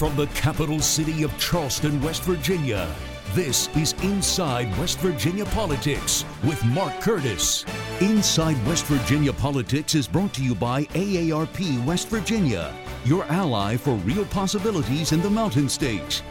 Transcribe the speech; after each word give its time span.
from 0.00 0.16
the 0.16 0.26
capital 0.28 0.80
city 0.80 1.24
of 1.24 1.38
Charleston, 1.38 2.00
West 2.00 2.22
Virginia, 2.22 2.88
this 3.34 3.68
is 3.76 3.92
Inside 4.02 4.74
West 4.78 4.98
Virginia 5.00 5.44
Politics 5.44 6.24
with 6.42 6.64
Mark 6.64 6.98
Curtis. 7.02 7.66
Inside 8.00 8.56
West 8.66 8.86
Virginia 8.86 9.34
Politics 9.34 9.94
is 9.94 10.08
brought 10.08 10.32
to 10.32 10.42
you 10.42 10.54
by 10.54 10.84
AARP 10.84 11.84
West 11.84 12.08
Virginia, 12.08 12.74
your 13.04 13.24
ally 13.26 13.76
for 13.76 13.92
real 13.96 14.24
possibilities 14.24 15.12
in 15.12 15.20
the 15.20 15.28
Mountain 15.28 15.68
States. 15.68 16.22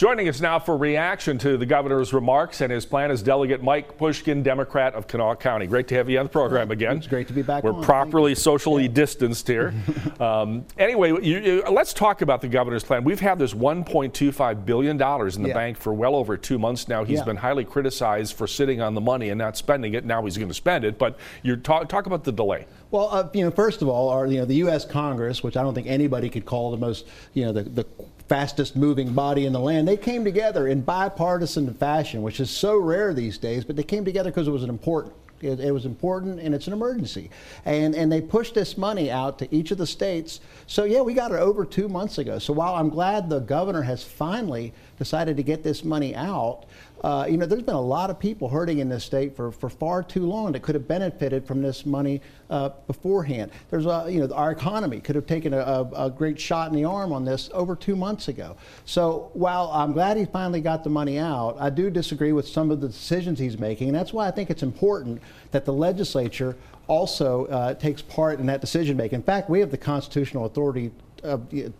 Joining 0.00 0.30
us 0.30 0.40
now 0.40 0.58
for 0.58 0.78
reaction 0.78 1.36
to 1.40 1.58
the 1.58 1.66
governor's 1.66 2.14
remarks 2.14 2.62
and 2.62 2.72
his 2.72 2.86
plan 2.86 3.10
is 3.10 3.22
Delegate 3.22 3.62
Mike 3.62 3.98
Pushkin, 3.98 4.42
Democrat 4.42 4.94
of 4.94 5.06
Kanawha 5.06 5.36
County. 5.36 5.66
Great 5.66 5.88
to 5.88 5.94
have 5.94 6.08
you 6.08 6.18
on 6.18 6.24
the 6.24 6.30
program 6.30 6.70
again. 6.70 6.96
It's 6.96 7.06
great 7.06 7.26
to 7.26 7.34
be 7.34 7.42
back. 7.42 7.62
We're 7.62 7.74
on. 7.74 7.84
properly 7.84 8.34
socially 8.34 8.84
yeah. 8.84 8.92
distanced 8.92 9.46
here. 9.46 9.74
um, 10.18 10.64
anyway, 10.78 11.10
you, 11.10 11.38
you, 11.40 11.62
let's 11.70 11.92
talk 11.92 12.22
about 12.22 12.40
the 12.40 12.48
governor's 12.48 12.82
plan. 12.82 13.04
We've 13.04 13.20
had 13.20 13.38
this 13.38 13.52
1.25 13.52 14.64
billion 14.64 14.96
dollars 14.96 15.36
in 15.36 15.42
the 15.42 15.50
yeah. 15.50 15.54
bank 15.54 15.76
for 15.76 15.92
well 15.92 16.16
over 16.16 16.38
two 16.38 16.58
months 16.58 16.88
now. 16.88 17.04
He's 17.04 17.18
yeah. 17.18 17.24
been 17.26 17.36
highly 17.36 17.66
criticized 17.66 18.38
for 18.38 18.46
sitting 18.46 18.80
on 18.80 18.94
the 18.94 19.02
money 19.02 19.28
and 19.28 19.36
not 19.38 19.58
spending 19.58 19.92
it. 19.92 20.06
Now 20.06 20.24
he's 20.24 20.38
going 20.38 20.48
to 20.48 20.54
spend 20.54 20.86
it. 20.86 20.96
But 20.98 21.18
you 21.42 21.56
talk 21.56 21.90
talk 21.90 22.06
about 22.06 22.24
the 22.24 22.32
delay. 22.32 22.64
Well, 22.90 23.08
uh, 23.10 23.28
you 23.34 23.44
know, 23.44 23.50
first 23.50 23.82
of 23.82 23.88
all, 23.88 24.08
our, 24.08 24.26
you 24.26 24.38
know, 24.38 24.44
the 24.46 24.56
U.S. 24.56 24.84
Congress, 24.84 25.42
which 25.42 25.58
I 25.58 25.62
don't 25.62 25.74
think 25.74 25.86
anybody 25.86 26.28
could 26.28 26.46
call 26.46 26.70
the 26.70 26.76
most, 26.76 27.06
you 27.34 27.44
know, 27.44 27.52
the, 27.52 27.62
the 27.62 27.86
fastest 28.30 28.76
moving 28.76 29.12
body 29.12 29.44
in 29.44 29.52
the 29.52 29.58
land. 29.58 29.88
They 29.88 29.96
came 29.96 30.22
together 30.22 30.68
in 30.68 30.82
bipartisan 30.82 31.74
fashion, 31.74 32.22
which 32.22 32.38
is 32.38 32.48
so 32.48 32.76
rare 32.76 33.12
these 33.12 33.38
days, 33.38 33.64
but 33.64 33.74
they 33.74 33.82
came 33.82 34.04
together 34.04 34.30
because 34.30 34.46
it 34.46 34.52
was 34.52 34.62
an 34.62 34.70
important 34.70 35.14
it, 35.42 35.58
it, 35.58 35.72
was 35.72 35.86
important 35.86 36.38
and 36.38 36.54
it's 36.54 36.66
an 36.66 36.72
emergency. 36.72 37.30
And, 37.64 37.94
and 37.94 38.12
they 38.12 38.20
pushed 38.20 38.54
this 38.54 38.76
money 38.76 39.10
out 39.10 39.38
to 39.38 39.54
each 39.54 39.70
of 39.70 39.78
the 39.78 39.86
states. 39.86 40.40
So, 40.66 40.84
yeah, 40.84 41.00
we 41.00 41.14
got 41.14 41.32
it 41.32 41.38
over 41.38 41.64
two 41.64 41.88
months 41.88 42.18
ago. 42.18 42.38
So, 42.38 42.52
while 42.52 42.74
I'm 42.74 42.90
glad 42.90 43.30
the 43.30 43.40
governor 43.40 43.80
has 43.80 44.04
finally 44.04 44.74
decided 44.98 45.38
to 45.38 45.42
get 45.42 45.62
this 45.62 45.82
money 45.82 46.14
out, 46.14 46.64
uh, 47.02 47.26
you 47.28 47.36
know, 47.36 47.46
there's 47.46 47.62
been 47.62 47.74
a 47.74 47.80
lot 47.80 48.10
of 48.10 48.18
people 48.18 48.48
hurting 48.48 48.78
in 48.78 48.88
this 48.88 49.04
state 49.04 49.34
for, 49.34 49.50
for 49.50 49.70
far 49.70 50.02
too 50.02 50.26
long 50.26 50.52
that 50.52 50.62
could 50.62 50.74
have 50.74 50.86
benefited 50.86 51.46
from 51.46 51.62
this 51.62 51.86
money 51.86 52.20
uh, 52.50 52.70
beforehand. 52.86 53.50
There's 53.70 53.86
a, 53.86 54.06
you 54.08 54.20
know, 54.20 54.34
our 54.34 54.50
economy 54.50 55.00
could 55.00 55.14
have 55.14 55.26
taken 55.26 55.54
a, 55.54 55.58
a, 55.58 56.06
a, 56.06 56.10
great 56.10 56.38
shot 56.38 56.68
in 56.68 56.76
the 56.76 56.84
arm 56.84 57.12
on 57.12 57.24
this 57.24 57.48
over 57.54 57.74
two 57.74 57.96
months 57.96 58.28
ago. 58.28 58.56
So 58.84 59.30
while 59.32 59.70
I'm 59.72 59.92
glad 59.92 60.16
he 60.16 60.26
finally 60.26 60.60
got 60.60 60.84
the 60.84 60.90
money 60.90 61.18
out, 61.18 61.56
I 61.58 61.70
do 61.70 61.88
disagree 61.88 62.32
with 62.32 62.46
some 62.46 62.70
of 62.70 62.80
the 62.80 62.88
decisions 62.88 63.38
he's 63.38 63.58
making. 63.58 63.88
And 63.88 63.96
that's 63.96 64.12
why 64.12 64.28
I 64.28 64.30
think 64.30 64.50
it's 64.50 64.62
important 64.62 65.22
that 65.52 65.64
the 65.64 65.72
legislature 65.72 66.56
also 66.86 67.46
uh, 67.46 67.72
takes 67.74 68.02
part 68.02 68.40
in 68.40 68.46
that 68.46 68.60
decision 68.60 68.96
making. 68.96 69.16
In 69.16 69.22
fact, 69.22 69.48
we 69.48 69.60
have 69.60 69.70
the 69.70 69.78
constitutional 69.78 70.44
authority 70.44 70.90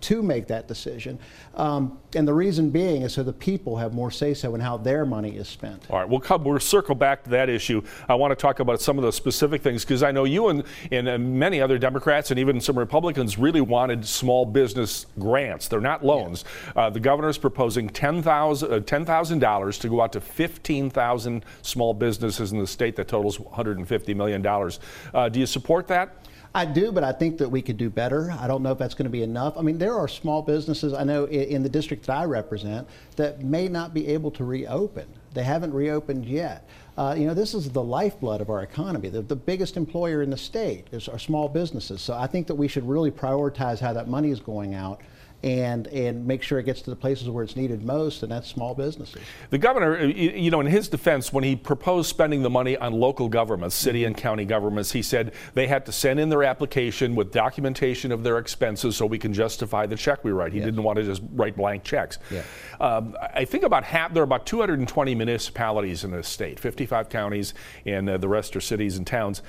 to 0.00 0.22
make 0.22 0.46
that 0.46 0.68
decision. 0.68 1.18
Um, 1.54 1.98
and 2.14 2.26
the 2.26 2.34
reason 2.34 2.70
being 2.70 3.02
is 3.02 3.14
so 3.14 3.22
the 3.22 3.32
people 3.32 3.76
have 3.76 3.94
more 3.94 4.10
say 4.10 4.34
so 4.34 4.54
in 4.54 4.60
how 4.60 4.76
their 4.76 5.04
money 5.04 5.36
is 5.36 5.48
spent. 5.48 5.90
All 5.90 5.98
right, 5.98 6.08
we'll, 6.08 6.20
come, 6.20 6.44
we'll 6.44 6.58
circle 6.58 6.94
back 6.94 7.24
to 7.24 7.30
that 7.30 7.48
issue. 7.48 7.82
I 8.08 8.14
want 8.14 8.32
to 8.32 8.36
talk 8.36 8.60
about 8.60 8.80
some 8.80 8.98
of 8.98 9.04
the 9.04 9.12
specific 9.12 9.62
things 9.62 9.84
because 9.84 10.02
I 10.02 10.10
know 10.10 10.24
you 10.24 10.48
and, 10.48 10.64
and 10.90 11.08
uh, 11.08 11.18
many 11.18 11.60
other 11.60 11.78
Democrats 11.78 12.30
and 12.30 12.40
even 12.40 12.60
some 12.60 12.78
Republicans 12.78 13.38
really 13.38 13.60
wanted 13.60 14.06
small 14.06 14.44
business 14.44 15.06
grants. 15.18 15.68
They're 15.68 15.80
not 15.80 16.04
loans. 16.04 16.44
Yeah. 16.74 16.82
Uh, 16.82 16.90
the 16.90 17.00
governor 17.00 17.28
is 17.28 17.38
proposing 17.38 17.88
10,000 17.88 18.72
uh, 18.72 18.80
$10, 18.80 19.80
to 19.80 19.88
go 19.88 20.00
out 20.00 20.12
to 20.12 20.20
15,000 20.20 21.44
small 21.62 21.94
businesses 21.94 22.52
in 22.52 22.58
the 22.58 22.66
state 22.66 22.96
that 22.96 23.08
totals 23.08 23.38
$150 23.38 24.16
million. 24.16 24.44
Uh, 24.46 25.28
do 25.28 25.40
you 25.40 25.46
support 25.46 25.86
that? 25.88 26.16
I 26.52 26.64
do, 26.64 26.90
but 26.90 27.04
I 27.04 27.12
think 27.12 27.38
that 27.38 27.48
we 27.48 27.62
could 27.62 27.76
do 27.76 27.90
better. 27.90 28.32
I 28.32 28.48
don't 28.48 28.62
know 28.62 28.72
if 28.72 28.78
that's 28.78 28.94
going 28.94 29.04
to 29.04 29.10
be 29.10 29.22
enough. 29.22 29.56
I 29.56 29.62
mean, 29.62 29.78
there 29.78 29.94
are 29.94 30.08
small 30.08 30.42
businesses 30.42 30.92
I 30.92 31.04
know 31.04 31.26
in 31.26 31.62
the 31.62 31.68
district 31.68 32.06
that 32.06 32.16
I 32.16 32.24
represent 32.24 32.88
that 33.14 33.42
may 33.42 33.68
not 33.68 33.94
be 33.94 34.08
able 34.08 34.32
to 34.32 34.44
reopen. 34.44 35.06
They 35.32 35.44
haven't 35.44 35.72
reopened 35.72 36.26
yet. 36.26 36.68
Uh, 36.98 37.14
you 37.16 37.26
know, 37.26 37.34
this 37.34 37.54
is 37.54 37.70
the 37.70 37.82
lifeblood 37.82 38.40
of 38.40 38.50
our 38.50 38.62
economy. 38.62 39.08
The, 39.10 39.22
the 39.22 39.36
biggest 39.36 39.76
employer 39.76 40.22
in 40.22 40.30
the 40.30 40.36
state 40.36 40.88
is 40.90 41.08
our 41.08 41.20
small 41.20 41.48
businesses. 41.48 42.02
So 42.02 42.14
I 42.14 42.26
think 42.26 42.48
that 42.48 42.56
we 42.56 42.66
should 42.66 42.86
really 42.86 43.12
prioritize 43.12 43.78
how 43.78 43.92
that 43.92 44.08
money 44.08 44.30
is 44.30 44.40
going 44.40 44.74
out 44.74 45.00
and 45.42 45.86
and 45.88 46.26
make 46.26 46.42
sure 46.42 46.58
it 46.58 46.64
gets 46.64 46.82
to 46.82 46.90
the 46.90 46.96
places 46.96 47.28
where 47.28 47.42
it's 47.42 47.56
needed 47.56 47.84
most, 47.84 48.22
and 48.22 48.30
that's 48.30 48.48
small 48.48 48.74
businesses. 48.74 49.22
The 49.48 49.58
governor, 49.58 50.04
you 50.04 50.50
know, 50.50 50.60
in 50.60 50.66
his 50.66 50.88
defense, 50.88 51.32
when 51.32 51.44
he 51.44 51.56
proposed 51.56 52.10
spending 52.10 52.42
the 52.42 52.50
money 52.50 52.76
on 52.76 52.92
local 52.92 53.28
governments, 53.28 53.74
city 53.74 54.04
and 54.04 54.16
county 54.16 54.44
governments, 54.44 54.92
he 54.92 55.02
said 55.02 55.32
they 55.54 55.66
had 55.66 55.86
to 55.86 55.92
send 55.92 56.20
in 56.20 56.28
their 56.28 56.44
application 56.44 57.14
with 57.14 57.32
documentation 57.32 58.12
of 58.12 58.22
their 58.22 58.38
expenses 58.38 58.96
so 58.96 59.06
we 59.06 59.18
can 59.18 59.32
justify 59.32 59.86
the 59.86 59.96
check 59.96 60.22
we 60.24 60.30
write. 60.30 60.52
He 60.52 60.58
yes. 60.58 60.66
didn't 60.66 60.82
want 60.82 60.96
to 60.96 61.04
just 61.04 61.22
write 61.32 61.56
blank 61.56 61.84
checks. 61.84 62.18
Yeah. 62.30 62.42
Um, 62.80 63.16
I 63.34 63.44
think 63.44 63.64
about 63.64 63.84
half, 63.84 64.12
there 64.12 64.22
are 64.22 64.24
about 64.24 64.46
220 64.46 65.14
municipalities 65.14 66.04
in 66.04 66.10
the 66.10 66.22
state, 66.22 66.60
55 66.60 67.08
counties, 67.08 67.54
and 67.86 68.08
uh, 68.08 68.18
the 68.18 68.28
rest 68.28 68.56
are 68.56 68.60
cities 68.60 68.96
and 68.96 69.06
towns 69.06 69.42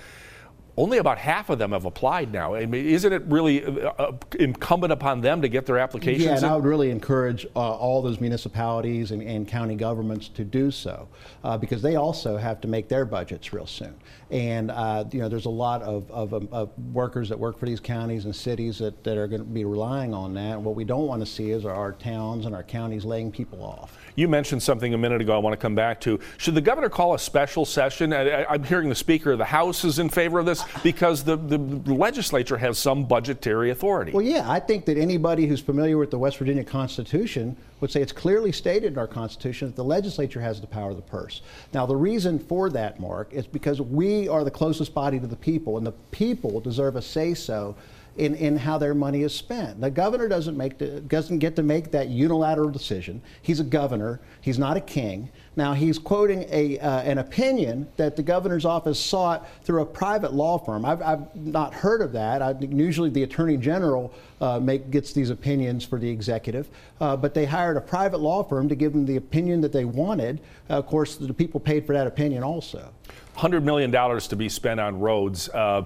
only 0.77 0.99
about 0.99 1.17
half 1.17 1.49
of 1.49 1.59
them 1.59 1.71
have 1.71 1.85
applied 1.85 2.31
now. 2.31 2.55
I 2.55 2.65
mean, 2.65 2.85
isn't 2.85 3.11
it 3.11 3.23
really 3.27 3.63
uh, 3.63 3.89
uh 3.89 4.11
incumbent 4.39 4.93
upon 4.93 5.21
them 5.21 5.41
to 5.41 5.49
get 5.49 5.65
their 5.65 5.77
applications? 5.77 6.23
Yeah, 6.23 6.35
and 6.35 6.43
in? 6.43 6.49
I 6.49 6.55
would 6.55 6.65
really 6.65 6.91
encourage 6.91 7.45
uh, 7.55 7.59
all 7.59 8.01
those 8.01 8.19
municipalities 8.19 9.11
and, 9.11 9.21
and, 9.21 9.47
county 9.47 9.75
governments 9.75 10.29
to 10.29 10.45
do 10.45 10.71
so 10.71 11.09
uh, 11.43 11.57
because 11.57 11.81
they 11.81 11.97
also 11.97 12.37
have 12.37 12.61
to 12.61 12.67
make 12.69 12.87
their 12.87 13.03
budgets 13.03 13.51
real 13.51 13.65
soon. 13.65 13.93
And 14.29 14.71
uh, 14.71 15.03
you 15.11 15.19
know, 15.19 15.27
there's 15.27 15.45
a 15.45 15.49
lot 15.49 15.81
of, 15.81 16.09
of, 16.09 16.33
um, 16.33 16.47
of, 16.51 16.69
workers 16.93 17.27
that 17.29 17.37
work 17.37 17.59
for 17.59 17.65
these 17.65 17.81
counties 17.81 18.25
and 18.25 18.33
cities 18.33 18.79
that, 18.79 19.03
that 19.03 19.17
are 19.17 19.27
going 19.27 19.41
to 19.41 19.47
be 19.47 19.65
relying 19.65 20.13
on 20.13 20.33
that. 20.35 20.53
And 20.53 20.63
what 20.63 20.75
we 20.75 20.85
don't 20.85 21.05
want 21.05 21.21
to 21.21 21.25
see 21.25 21.51
is 21.51 21.65
our 21.65 21.91
towns 21.91 22.45
and 22.45 22.55
our 22.55 22.63
counties 22.63 23.03
laying 23.03 23.31
people 23.31 23.61
off. 23.61 23.97
You 24.15 24.27
mentioned 24.27 24.63
something 24.63 24.93
a 24.93 24.97
minute 24.97 25.21
ago 25.21 25.35
I 25.35 25.37
want 25.37 25.53
to 25.53 25.57
come 25.61 25.75
back 25.75 25.99
to. 26.01 26.19
Should 26.37 26.55
the 26.55 26.61
governor 26.61 26.89
call 26.89 27.13
a 27.13 27.19
special 27.19 27.65
session? 27.65 28.13
I, 28.13 28.53
am 28.53 28.63
hearing 28.63 28.89
the 28.89 28.95
Speaker 28.95 29.33
of 29.33 29.37
the 29.37 29.45
House 29.45 29.83
is 29.83 29.99
in 29.99 30.09
favor 30.09 30.39
of 30.39 30.45
this 30.45 30.60
because 30.83 31.23
the, 31.23 31.37
the, 31.37 31.57
legislature 31.93 32.57
has 32.57 32.77
some 32.77 33.05
budgetary 33.05 33.71
authority. 33.71 34.11
Well, 34.11 34.21
yeah, 34.21 34.49
I 34.49 34.59
think 34.59 34.85
that 34.85 34.97
anybody 34.97 35.45
who's 35.45 35.61
familiar 35.61 35.97
with 35.97 36.11
the 36.11 36.19
West 36.19 36.37
Virginia 36.37 36.63
Constitution 36.63 37.55
would 37.79 37.91
say 37.91 38.01
it's 38.01 38.11
clearly 38.11 38.51
stated 38.51 38.93
in 38.93 38.97
our 38.97 39.07
Constitution 39.07 39.67
that 39.67 39.75
the 39.75 39.83
legislature 39.83 40.41
has 40.41 40.61
the 40.61 40.67
power 40.67 40.91
of 40.91 40.95
the 40.95 41.01
purse. 41.01 41.41
Now, 41.73 41.85
the 41.85 41.95
reason 41.95 42.39
for 42.39 42.69
that, 42.69 42.99
Mark, 42.99 43.33
is 43.33 43.47
because 43.47 43.81
we 43.81 44.27
are 44.27 44.43
the 44.43 44.51
closest 44.51 44.93
body 44.93 45.19
to 45.19 45.27
the 45.27 45.35
people, 45.35 45.77
and 45.77 45.85
the 45.85 45.93
people 46.11 46.59
deserve 46.59 46.95
a 46.95 47.01
say 47.01 47.33
so 47.33 47.75
in, 48.17 48.35
in 48.35 48.57
how 48.57 48.77
their 48.77 48.93
money 48.93 49.23
is 49.23 49.33
spent. 49.33 49.79
The 49.79 49.89
governor 49.89 50.27
doesn't 50.27 50.57
make 50.57 51.07
doesn't 51.07 51.39
get 51.39 51.55
to 51.55 51.63
make 51.63 51.91
that 51.91 52.09
unilateral 52.09 52.69
decision. 52.69 53.21
He's 53.41 53.59
a 53.59 53.63
governor. 53.63 54.19
He's 54.41 54.59
not 54.59 54.75
a 54.75 54.81
king. 54.81 55.29
Now 55.55 55.73
he's 55.73 55.99
quoting 55.99 56.45
a, 56.49 56.79
uh, 56.79 57.01
an 57.01 57.17
opinion 57.17 57.87
that 57.97 58.15
the 58.15 58.23
governor's 58.23 58.65
office 58.65 58.99
sought 58.99 59.47
through 59.63 59.81
a 59.81 59.85
private 59.85 60.33
law 60.33 60.57
firm. 60.57 60.85
I've, 60.85 61.01
I've 61.01 61.35
not 61.35 61.73
heard 61.73 62.01
of 62.01 62.11
that. 62.13 62.41
I, 62.41 62.55
usually 62.59 63.09
the 63.09 63.23
attorney 63.23 63.57
general 63.57 64.13
uh, 64.39 64.59
make, 64.59 64.91
gets 64.91 65.11
these 65.13 65.29
opinions 65.29 65.83
for 65.83 65.99
the 65.99 66.09
executive, 66.09 66.69
uh, 66.99 67.17
but 67.17 67.33
they 67.33 67.45
hired 67.45 67.75
a 67.75 67.81
private 67.81 68.19
law 68.19 68.43
firm 68.43 68.69
to 68.69 68.75
give 68.75 68.93
them 68.93 69.05
the 69.05 69.17
opinion 69.17 69.61
that 69.61 69.73
they 69.73 69.85
wanted. 69.85 70.39
of 70.69 70.85
course, 70.85 71.15
the 71.15 71.33
people 71.33 71.59
paid 71.59 71.85
for 71.85 71.93
that 71.93 72.07
opinion 72.07 72.43
also. 72.43 72.89
$100 73.37 73.63
million 73.63 73.91
to 73.91 74.35
be 74.35 74.49
spent 74.49 74.79
on 74.79 74.99
roads. 74.99 75.49
Uh, 75.49 75.83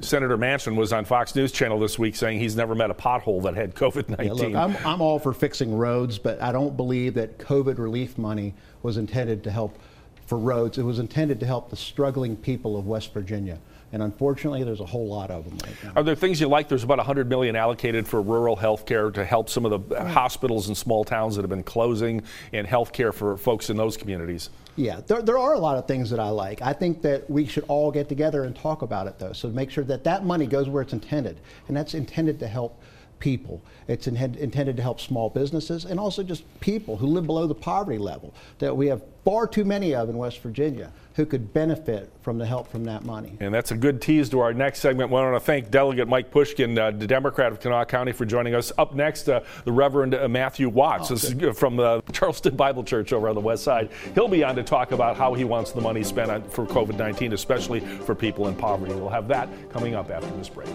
Senator 0.00 0.36
Manchin 0.36 0.76
was 0.76 0.92
on 0.92 1.04
Fox 1.04 1.34
News 1.34 1.52
Channel 1.52 1.78
this 1.78 1.98
week 1.98 2.16
saying 2.16 2.38
he's 2.38 2.56
never 2.56 2.74
met 2.74 2.90
a 2.90 2.94
pothole 2.94 3.42
that 3.44 3.54
had 3.54 3.74
COVID 3.74 4.08
19. 4.10 4.26
Yeah, 4.26 4.32
look, 4.32 4.54
I'm, 4.54 4.86
I'm 4.86 5.00
all 5.00 5.18
for 5.18 5.32
fixing 5.32 5.76
roads, 5.76 6.18
but 6.18 6.40
I 6.42 6.52
don't 6.52 6.76
believe 6.76 7.14
that 7.14 7.38
COVID 7.38 7.78
relief 7.78 8.18
money 8.18 8.54
was 8.82 8.96
intended 8.96 9.44
to 9.44 9.50
help 9.50 9.78
for 10.26 10.38
roads. 10.38 10.78
It 10.78 10.82
was 10.82 10.98
intended 10.98 11.40
to 11.40 11.46
help 11.46 11.70
the 11.70 11.76
struggling 11.76 12.36
people 12.36 12.76
of 12.76 12.86
West 12.86 13.12
Virginia. 13.14 13.58
And 13.92 14.02
unfortunately, 14.02 14.64
there's 14.64 14.80
a 14.80 14.86
whole 14.86 15.06
lot 15.06 15.30
of 15.30 15.44
them 15.44 15.58
right 15.64 15.84
now. 15.84 15.92
Are 15.96 16.02
there 16.02 16.16
things 16.16 16.40
you 16.40 16.48
like? 16.48 16.68
There's 16.68 16.82
about 16.82 16.98
100 16.98 17.28
million 17.28 17.54
allocated 17.54 18.06
for 18.06 18.20
rural 18.20 18.56
health 18.56 18.84
care 18.84 19.10
to 19.12 19.24
help 19.24 19.48
some 19.48 19.64
of 19.64 19.88
the 19.88 20.04
hospitals 20.04 20.68
in 20.68 20.74
small 20.74 21.04
towns 21.04 21.36
that 21.36 21.42
have 21.42 21.50
been 21.50 21.62
closing 21.62 22.22
and 22.52 22.66
health 22.66 22.92
care 22.92 23.12
for 23.12 23.36
folks 23.36 23.70
in 23.70 23.76
those 23.76 23.96
communities. 23.96 24.50
Yeah, 24.74 25.00
there, 25.06 25.22
there 25.22 25.38
are 25.38 25.54
a 25.54 25.58
lot 25.58 25.78
of 25.78 25.86
things 25.86 26.10
that 26.10 26.20
I 26.20 26.28
like. 26.30 26.60
I 26.62 26.72
think 26.72 27.00
that 27.02 27.30
we 27.30 27.46
should 27.46 27.64
all 27.68 27.90
get 27.92 28.08
together 28.08 28.44
and 28.44 28.54
talk 28.54 28.82
about 28.82 29.06
it, 29.06 29.18
though, 29.18 29.32
so 29.32 29.48
make 29.48 29.70
sure 29.70 29.84
that 29.84 30.04
that 30.04 30.24
money 30.24 30.46
goes 30.46 30.68
where 30.68 30.82
it's 30.82 30.92
intended. 30.92 31.38
And 31.68 31.76
that's 31.76 31.94
intended 31.94 32.40
to 32.40 32.48
help 32.48 32.82
people. 33.18 33.62
It's 33.88 34.06
intended 34.06 34.76
to 34.76 34.82
help 34.82 35.00
small 35.00 35.30
businesses 35.30 35.84
and 35.84 35.98
also 35.98 36.22
just 36.22 36.44
people 36.60 36.96
who 36.96 37.06
live 37.06 37.26
below 37.26 37.46
the 37.46 37.54
poverty 37.54 37.98
level 37.98 38.34
that 38.58 38.76
we 38.76 38.86
have 38.88 39.02
far 39.24 39.46
too 39.46 39.64
many 39.64 39.94
of 39.94 40.08
in 40.08 40.16
West 40.16 40.40
Virginia 40.40 40.92
who 41.16 41.24
could 41.24 41.52
benefit 41.52 42.12
from 42.20 42.36
the 42.36 42.44
help 42.44 42.68
from 42.70 42.84
that 42.84 43.04
money. 43.04 43.36
And 43.40 43.52
that's 43.52 43.70
a 43.70 43.76
good 43.76 44.02
tease 44.02 44.28
to 44.28 44.40
our 44.40 44.52
next 44.52 44.80
segment. 44.80 45.10
We 45.10 45.14
want 45.14 45.34
to 45.34 45.40
thank 45.40 45.70
Delegate 45.70 46.06
Mike 46.06 46.30
Pushkin, 46.30 46.78
uh, 46.78 46.90
the 46.90 47.06
Democrat 47.06 47.50
of 47.50 47.58
Kanawha 47.58 47.86
County, 47.86 48.12
for 48.12 48.26
joining 48.26 48.54
us. 48.54 48.70
Up 48.76 48.94
next, 48.94 49.28
uh, 49.28 49.40
the 49.64 49.72
Reverend 49.72 50.14
uh, 50.14 50.28
Matthew 50.28 50.68
Watts 50.68 51.10
oh, 51.10 51.52
from 51.54 51.76
the 51.76 52.02
Charleston 52.12 52.54
Bible 52.54 52.84
Church 52.84 53.14
over 53.14 53.28
on 53.30 53.34
the 53.34 53.40
west 53.40 53.64
side. 53.64 53.90
He'll 54.14 54.28
be 54.28 54.44
on 54.44 54.56
to 54.56 54.62
talk 54.62 54.92
about 54.92 55.16
how 55.16 55.32
he 55.32 55.44
wants 55.44 55.72
the 55.72 55.80
money 55.80 56.04
spent 56.04 56.30
on, 56.30 56.42
for 56.50 56.66
COVID 56.66 56.98
19, 56.98 57.32
especially 57.32 57.80
for 57.80 58.14
people 58.14 58.48
in 58.48 58.54
poverty. 58.54 58.94
We'll 58.94 59.08
have 59.08 59.28
that 59.28 59.48
coming 59.70 59.94
up 59.94 60.10
after 60.10 60.30
this 60.36 60.50
break. 60.50 60.68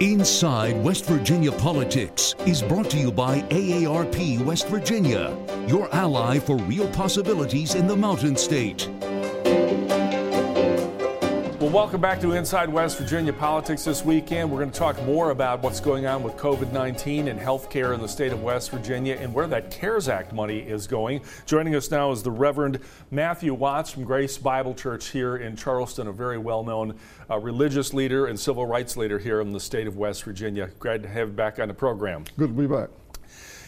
Inside 0.00 0.84
West 0.84 1.06
Virginia 1.06 1.50
Politics 1.50 2.34
is 2.44 2.60
brought 2.60 2.90
to 2.90 2.98
you 2.98 3.10
by 3.10 3.40
AARP 3.48 4.44
West 4.44 4.68
Virginia, 4.68 5.34
your 5.66 5.88
ally 5.94 6.38
for 6.38 6.58
real 6.58 6.86
possibilities 6.88 7.74
in 7.74 7.86
the 7.86 7.96
Mountain 7.96 8.36
State. 8.36 8.90
Welcome 11.76 12.00
back 12.00 12.22
to 12.22 12.32
Inside 12.32 12.70
West 12.70 12.96
Virginia 12.96 13.34
Politics 13.34 13.84
this 13.84 14.02
weekend. 14.02 14.50
We're 14.50 14.60
going 14.60 14.70
to 14.70 14.78
talk 14.78 15.00
more 15.02 15.28
about 15.28 15.62
what's 15.62 15.78
going 15.78 16.06
on 16.06 16.22
with 16.22 16.34
COVID 16.38 16.72
19 16.72 17.28
and 17.28 17.38
health 17.38 17.68
care 17.68 17.92
in 17.92 18.00
the 18.00 18.08
state 18.08 18.32
of 18.32 18.42
West 18.42 18.70
Virginia 18.70 19.18
and 19.20 19.34
where 19.34 19.46
that 19.46 19.70
CARES 19.70 20.08
Act 20.08 20.32
money 20.32 20.60
is 20.60 20.86
going. 20.86 21.20
Joining 21.44 21.74
us 21.74 21.90
now 21.90 22.10
is 22.12 22.22
the 22.22 22.30
Reverend 22.30 22.80
Matthew 23.10 23.52
Watts 23.52 23.90
from 23.90 24.04
Grace 24.04 24.38
Bible 24.38 24.72
Church 24.74 25.08
here 25.08 25.36
in 25.36 25.54
Charleston, 25.54 26.06
a 26.06 26.12
very 26.12 26.38
well 26.38 26.64
known 26.64 26.98
uh, 27.28 27.38
religious 27.38 27.92
leader 27.92 28.24
and 28.24 28.40
civil 28.40 28.64
rights 28.64 28.96
leader 28.96 29.18
here 29.18 29.42
in 29.42 29.52
the 29.52 29.60
state 29.60 29.86
of 29.86 29.98
West 29.98 30.24
Virginia. 30.24 30.70
Glad 30.78 31.02
to 31.02 31.10
have 31.10 31.28
you 31.28 31.34
back 31.34 31.58
on 31.58 31.68
the 31.68 31.74
program. 31.74 32.24
Good 32.38 32.56
to 32.56 32.62
be 32.62 32.66
back. 32.66 32.88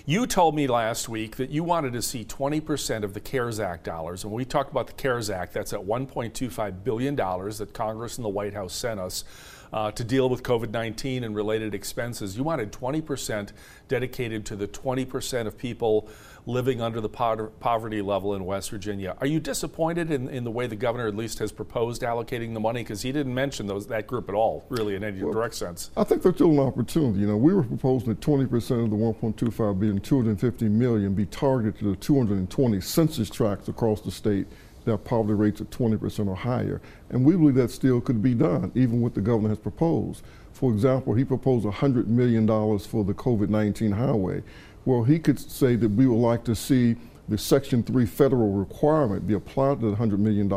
You 0.09 0.27
told 0.27 0.55
me 0.55 0.67
last 0.67 1.11
week 1.11 1.37
that 1.37 1.51
you 1.51 1.63
wanted 1.63 1.93
to 1.93 2.01
see 2.01 2.25
20% 2.25 3.03
of 3.03 3.13
the 3.13 3.21
CARES 3.21 3.61
Act 3.61 3.85
dollars. 3.85 4.25
And 4.25 4.33
when 4.33 4.39
we 4.39 4.47
talked 4.47 4.71
about 4.71 4.87
the 4.87 4.95
CARES 4.95 5.29
Act, 5.29 5.53
that's 5.53 5.75
at 5.75 5.81
$1.25 5.81 6.83
billion 6.83 7.15
that 7.15 7.71
Congress 7.75 8.17
and 8.17 8.25
the 8.25 8.31
White 8.31 8.55
House 8.55 8.73
sent 8.73 9.01
us 9.01 9.25
uh, 9.71 9.91
to 9.91 10.05
deal 10.05 10.31
with 10.31 10.43
COVID 10.43 10.71
19 10.71 11.25
and 11.25 11.37
related 11.37 11.75
expenses. 11.75 12.39
You 12.39 12.43
wanted 12.43 12.73
20% 12.73 13.53
dedicated 13.89 14.47
to 14.47 14.57
the 14.57 14.67
20% 14.67 15.47
of 15.47 15.59
people 15.59 16.09
living 16.49 16.81
under 16.81 16.99
the 16.99 17.09
poverty 17.11 18.01
level 18.01 18.35
in 18.35 18.45
West 18.47 18.71
Virginia. 18.71 19.15
Are 19.21 19.27
you 19.27 19.39
disappointed 19.39 20.11
in, 20.11 20.31
in 20.31 20.45
the 20.45 20.51
way 20.51 20.67
the 20.67 20.77
governor 20.77 21.07
at 21.07 21.15
least 21.15 21.39
has 21.41 21.53
proposed 21.53 22.01
allocating 22.01 22.55
the 22.55 22.61
money? 22.61 22.81
Because 22.81 23.03
he 23.03 23.13
didn't 23.13 23.35
mention 23.35 23.67
those, 23.67 23.87
that 23.89 24.07
group 24.07 24.31
at 24.31 24.35
all, 24.35 24.65
really, 24.71 24.95
in 24.95 25.05
any 25.05 25.23
well, 25.23 25.35
direct 25.35 25.55
sense. 25.55 25.91
I 25.95 26.05
think 26.05 26.23
there's 26.23 26.37
still 26.37 26.51
an 26.53 26.61
opportunity. 26.61 27.21
You 27.21 27.27
know, 27.27 27.37
we 27.37 27.53
were 27.53 27.63
proposing 27.63 28.09
that 28.09 28.21
20% 28.21 28.45
of 28.83 28.91
the 28.91 28.97
1.25 28.97 29.79
billion, 29.79 30.01
250 30.01 30.69
million, 30.71 31.13
be 31.13 31.27
targeted 31.27 31.79
to 31.81 31.91
the 31.91 31.97
220 31.97 32.81
census 32.81 33.29
tracts 33.29 33.69
across 33.69 34.01
the 34.01 34.11
state 34.11 34.47
that 34.87 35.05
poverty 35.05 35.35
rates 35.35 35.61
of 35.61 35.69
20% 35.69 36.29
or 36.29 36.35
higher. 36.35 36.81
And 37.11 37.27
we 37.27 37.37
believe 37.37 37.57
that 37.57 37.71
still 37.71 38.01
could 38.01 38.23
be 38.23 38.33
done, 38.33 38.73
even 38.75 39.03
what 39.03 39.15
the 39.15 39.21
governor 39.21 39.51
has 39.51 39.59
proposed. 39.59 40.23
For 40.53 40.73
example, 40.73 41.15
he 41.15 41.25
proposed 41.25 41.67
$100 41.67 42.07
million 42.07 42.47
for 42.47 43.05
the 43.05 43.15
COVID 43.15 43.49
19 43.49 43.93
highway. 43.93 44.43
Well, 44.89 45.03
he 45.03 45.19
could 45.19 45.39
say 45.39 45.77
that 45.77 45.91
we 45.91 46.07
would 46.07 46.17
like 46.17 46.45
to 46.45 46.55
see 46.55 46.97
the 47.29 47.37
Section 47.37 47.83
3 47.83 48.07
federal 48.07 48.53
requirement 48.53 49.27
be 49.27 49.35
applied 49.35 49.81
to 49.81 49.91
the 49.91 49.97
$100 49.97 50.19
million 50.19 50.49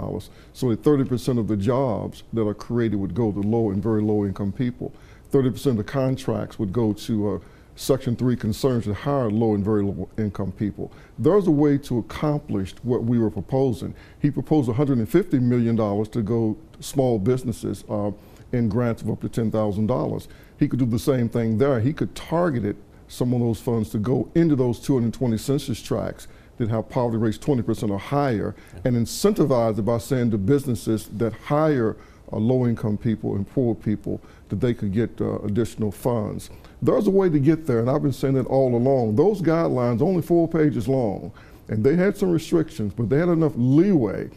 so 0.54 0.70
that 0.70 0.82
30% 0.82 1.38
of 1.38 1.50
the 1.50 1.58
jobs 1.58 2.24
that 2.32 2.48
are 2.48 2.54
created 2.54 2.96
would 2.96 3.14
go 3.14 3.34
to 3.34 3.42
low 3.42 3.72
and 3.72 3.84
very 3.84 4.02
low 4.02 4.24
income 4.24 4.54
people. 4.54 4.94
30% 5.34 5.66
of 5.66 5.76
the 5.76 5.84
contracts 5.84 6.58
would 6.58 6.72
go 6.72 6.94
to 6.94 7.34
uh, 7.34 7.40
Section 7.76 8.16
3 8.16 8.38
concerns 8.38 8.86
that 8.86 8.94
hire 8.94 9.30
low 9.30 9.54
and 9.54 9.66
very 9.66 9.84
low 9.84 10.08
income 10.18 10.54
people. 10.54 10.94
There's 11.20 11.48
a 11.48 11.52
way 11.52 11.78
to 11.80 11.98
accomplish 11.98 12.74
what 12.84 13.04
we 13.04 13.20
were 13.20 13.32
proposing. 13.32 13.94
He 14.22 14.32
proposed 14.32 14.70
$150 14.70 15.42
million 15.42 15.76
to 15.76 16.22
go 16.22 16.58
to 16.80 16.84
small 16.84 17.20
businesses 17.20 17.84
uh, 17.90 18.12
in 18.54 18.70
grants 18.70 19.02
of 19.02 19.10
up 19.10 19.20
to 19.24 19.28
$10,000. 19.28 20.28
He 20.58 20.70
could 20.70 20.80
do 20.80 20.86
the 20.86 21.00
same 21.00 21.28
thing 21.28 21.58
there. 21.58 21.82
He 21.82 21.92
could 21.92 22.16
target 22.16 22.64
it 22.64 22.78
some 23.12 23.34
of 23.34 23.42
those 23.42 23.60
funds 23.60 23.90
to 23.90 23.98
go 23.98 24.30
into 24.36 24.56
those 24.56 24.80
220 24.80 25.38
census 25.38 25.82
tracts 25.82 26.28
that 26.58 26.70
have 26.70 26.88
poverty 26.90 27.18
rates 27.18 27.38
20% 27.38 27.90
or 27.90 28.00
higher 28.00 28.56
and 28.86 28.96
incentivize 28.96 29.78
it 29.78 29.82
by 29.82 29.98
saying 29.98 30.32
to 30.32 30.38
businesses 30.38 31.08
that 31.18 31.34
hire 31.34 31.98
uh, 32.32 32.38
low 32.38 32.66
income 32.66 32.98
people 32.98 33.36
and 33.36 33.50
poor 33.50 33.76
people 33.76 34.22
that 34.48 34.62
they 34.62 34.74
could 34.74 34.94
get 34.94 35.20
uh, 35.20 35.40
additional 35.40 35.92
funds. 35.92 36.50
There's 36.82 37.08
a 37.08 37.12
way 37.12 37.30
to 37.30 37.40
get 37.40 37.68
there, 37.68 37.80
and 37.80 37.90
I've 37.90 38.02
been 38.02 38.14
saying 38.14 38.38
it 38.38 38.46
all 38.46 38.76
along. 38.76 39.16
Those 39.16 39.42
guidelines 39.42 40.02
only 40.02 40.22
four 40.22 40.48
pages 40.48 40.88
long, 40.88 41.32
and 41.68 41.84
they 41.84 41.96
had 41.96 42.16
some 42.16 42.32
restrictions, 42.32 42.94
but 42.94 43.10
they 43.10 43.18
had 43.18 43.30
enough 43.30 43.54
leeway 43.56 44.30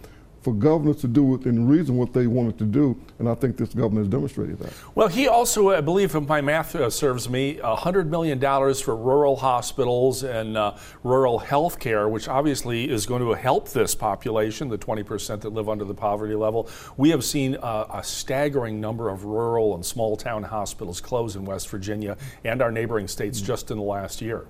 for 0.45 0.53
governors 0.53 0.97
to 0.99 1.09
do 1.09 1.25
within 1.25 1.67
reason 1.67 1.97
what 1.97 2.13
they 2.13 2.27
wanted 2.27 2.59
to 2.59 2.65
do, 2.67 3.01
and 3.19 3.27
I 3.27 3.35
think 3.35 3.57
this 3.57 3.73
governor 3.73 4.03
has 4.03 4.09
demonstrated 4.09 4.59
that. 4.59 4.75
Well, 4.95 5.09
he 5.09 5.27
also, 5.27 5.71
I 5.71 5.81
believe, 5.81 6.15
if 6.15 6.29
my 6.29 6.43
math 6.43 6.77
uh, 6.77 6.91
serves 6.91 7.31
me, 7.31 7.57
$100 7.57 8.09
million 8.09 8.39
for 8.75 8.95
rural 8.95 9.37
hospitals 9.37 10.23
and 10.23 10.59
uh, 10.59 10.77
rural 11.03 11.39
health 11.39 11.79
care, 11.79 12.11
which 12.11 12.29
obviously 12.29 12.91
is 12.91 13.07
going 13.07 13.23
to 13.23 13.33
help 13.33 13.71
this 13.71 13.95
population, 13.95 14.69
the 14.69 14.77
20% 14.77 15.41
that 15.41 15.49
live 15.49 15.71
under 15.71 15.85
the 15.85 15.95
poverty 15.95 16.35
level. 16.35 16.69
We 16.99 17.09
have 17.11 17.25
seen 17.25 17.57
uh, 17.57 17.87
a 17.95 18.05
staggering 18.05 18.81
number 18.81 19.09
of 19.09 19.25
rural 19.25 19.75
and 19.75 19.85
small 19.85 20.15
town 20.15 20.43
hospitals 20.43 21.01
close 21.01 21.37
in 21.37 21.47
West 21.47 21.71
Virginia 21.71 22.19
and 22.45 22.61
our 22.61 22.71
neighboring 22.71 23.09
states 23.09 23.39
mm-hmm. 23.39 23.47
just 23.47 23.71
in 23.71 23.79
the 23.79 23.83
last 23.83 24.21
year. 24.21 24.47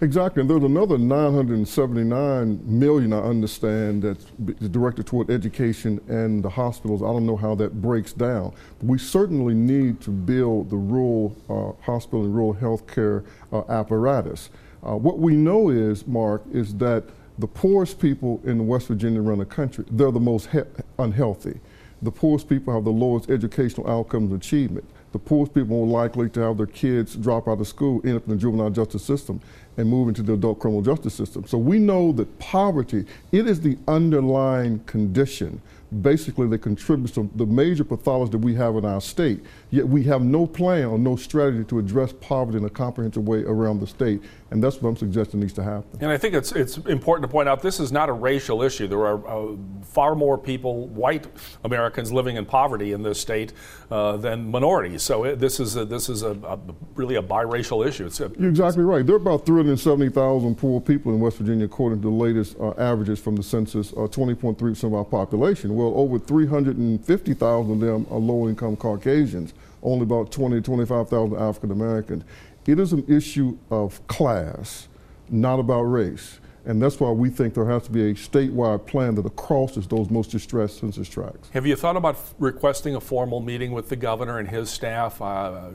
Exactly, 0.00 0.40
and 0.40 0.50
there's 0.50 0.64
another 0.64 0.98
979 0.98 2.60
million 2.64 3.12
I 3.12 3.20
understand 3.20 4.02
that's 4.02 4.24
directed 4.70 5.06
toward 5.06 5.30
education 5.30 6.00
and 6.08 6.42
the 6.42 6.50
hospitals. 6.50 7.02
I 7.02 7.06
don't 7.06 7.24
know 7.24 7.36
how 7.36 7.54
that 7.54 7.80
breaks 7.80 8.12
down. 8.12 8.52
But 8.80 8.88
we 8.88 8.98
certainly 8.98 9.54
need 9.54 10.00
to 10.00 10.10
build 10.10 10.70
the 10.70 10.76
rural 10.76 11.36
uh, 11.48 11.84
hospital 11.84 12.24
and 12.24 12.34
rural 12.34 12.52
health 12.52 12.86
care 12.88 13.24
uh, 13.52 13.62
apparatus. 13.68 14.50
Uh, 14.84 14.96
what 14.96 15.20
we 15.20 15.36
know 15.36 15.70
is, 15.70 16.04
Mark, 16.06 16.42
is 16.52 16.74
that 16.78 17.04
the 17.38 17.46
poorest 17.46 18.00
people 18.00 18.40
in 18.44 18.66
West 18.66 18.88
Virginia 18.88 19.22
around 19.22 19.38
the 19.38 19.44
country, 19.44 19.84
they're 19.90 20.10
the 20.10 20.20
most 20.20 20.50
he- 20.50 20.60
unhealthy. 20.98 21.60
The 22.02 22.10
poorest 22.10 22.48
people 22.48 22.74
have 22.74 22.82
the 22.82 22.90
lowest 22.90 23.30
educational 23.30 23.88
outcomes 23.88 24.32
and 24.32 24.42
achievement. 24.42 24.84
The 25.12 25.20
poorest 25.20 25.54
people 25.54 25.76
are 25.76 25.86
more 25.86 26.02
likely 26.02 26.28
to 26.30 26.40
have 26.40 26.56
their 26.56 26.66
kids 26.66 27.14
drop 27.14 27.46
out 27.46 27.60
of 27.60 27.68
school, 27.68 28.00
end 28.04 28.16
up 28.16 28.24
in 28.24 28.30
the 28.30 28.36
juvenile 28.36 28.70
justice 28.70 29.04
system 29.04 29.40
and 29.76 29.88
move 29.88 30.08
into 30.08 30.22
the 30.22 30.34
adult 30.34 30.58
criminal 30.58 30.82
justice 30.82 31.14
system. 31.14 31.46
So 31.46 31.58
we 31.58 31.78
know 31.78 32.12
that 32.12 32.38
poverty, 32.38 33.06
it 33.32 33.46
is 33.46 33.60
the 33.60 33.78
underlying 33.88 34.80
condition 34.80 35.60
basically 36.00 36.46
that 36.48 36.58
contributes 36.58 37.12
to 37.12 37.30
the 37.34 37.44
major 37.44 37.84
pathology 37.84 38.32
that 38.32 38.38
we 38.38 38.54
have 38.54 38.76
in 38.76 38.84
our 38.84 39.00
state. 39.00 39.44
Yet 39.70 39.86
we 39.86 40.02
have 40.04 40.22
no 40.22 40.46
plan 40.46 40.86
or 40.86 40.98
no 40.98 41.16
strategy 41.16 41.64
to 41.64 41.78
address 41.78 42.12
poverty 42.20 42.58
in 42.58 42.64
a 42.64 42.70
comprehensive 42.70 43.26
way 43.26 43.42
around 43.42 43.80
the 43.80 43.86
state. 43.86 44.22
And 44.50 44.62
that's 44.62 44.80
what 44.80 44.90
I'm 44.90 44.96
suggesting 44.96 45.40
needs 45.40 45.52
to 45.54 45.62
happen. 45.62 45.98
And 46.00 46.10
I 46.10 46.18
think 46.18 46.34
it's, 46.34 46.52
it's 46.52 46.76
important 46.78 47.28
to 47.28 47.32
point 47.32 47.48
out 47.48 47.62
this 47.62 47.80
is 47.80 47.90
not 47.90 48.08
a 48.08 48.12
racial 48.12 48.62
issue. 48.62 48.86
There 48.86 49.06
are 49.06 49.26
uh, 49.26 49.56
far 49.82 50.14
more 50.14 50.36
people, 50.36 50.88
white 50.88 51.26
Americans, 51.64 52.12
living 52.12 52.36
in 52.36 52.44
poverty 52.44 52.92
in 52.92 53.02
this 53.02 53.18
state 53.18 53.52
uh, 53.90 54.16
than 54.18 54.50
minorities. 54.50 55.02
So 55.02 55.24
it, 55.24 55.38
this 55.38 55.58
is, 55.58 55.76
a, 55.76 55.84
this 55.84 56.08
is 56.08 56.22
a, 56.22 56.32
a, 56.32 56.58
really 56.94 57.16
a 57.16 57.22
biracial 57.22 57.86
issue. 57.86 58.06
A, 58.06 58.40
You're 58.40 58.50
exactly 58.50 58.84
right. 58.84 59.06
There 59.06 59.14
are 59.14 59.18
about 59.18 59.46
370,000 59.46 60.54
poor 60.56 60.80
people 60.80 61.12
in 61.12 61.20
West 61.20 61.38
Virginia, 61.38 61.64
according 61.64 62.02
to 62.02 62.08
the 62.08 62.14
latest 62.14 62.56
uh, 62.60 62.72
averages 62.78 63.18
from 63.18 63.36
the 63.36 63.42
census, 63.42 63.92
20.3% 63.92 64.84
uh, 64.84 64.86
of 64.86 64.94
our 64.94 65.04
population. 65.04 65.74
Well, 65.74 65.81
over 65.84 66.18
350,000 66.18 67.72
of 67.72 67.80
them 67.80 68.06
are 68.10 68.18
low 68.18 68.48
income 68.48 68.76
Caucasians 68.76 69.54
only 69.82 70.04
about 70.04 70.30
20, 70.30 70.60
25,000 70.60 71.36
African 71.36 71.70
Americans. 71.70 72.24
It 72.66 72.78
is 72.78 72.92
an 72.92 73.04
issue 73.08 73.58
of 73.70 74.06
class, 74.06 74.88
not 75.28 75.58
about 75.58 75.82
race. 75.82 76.38
And 76.64 76.80
that's 76.80 77.00
why 77.00 77.10
we 77.10 77.28
think 77.28 77.54
there 77.54 77.66
has 77.66 77.84
to 77.84 77.90
be 77.90 78.10
a 78.10 78.14
statewide 78.14 78.86
plan 78.86 79.16
that 79.16 79.36
crosses 79.36 79.86
those 79.86 80.10
most 80.10 80.30
distressed 80.30 80.78
census 80.78 81.08
tracts. 81.08 81.48
Have 81.50 81.66
you 81.66 81.74
thought 81.74 81.96
about 81.96 82.16
requesting 82.38 82.94
a 82.94 83.00
formal 83.00 83.40
meeting 83.40 83.72
with 83.72 83.88
the 83.88 83.96
governor 83.96 84.38
and 84.38 84.48
his 84.48 84.70
staff? 84.70 85.20
Uh, 85.20 85.70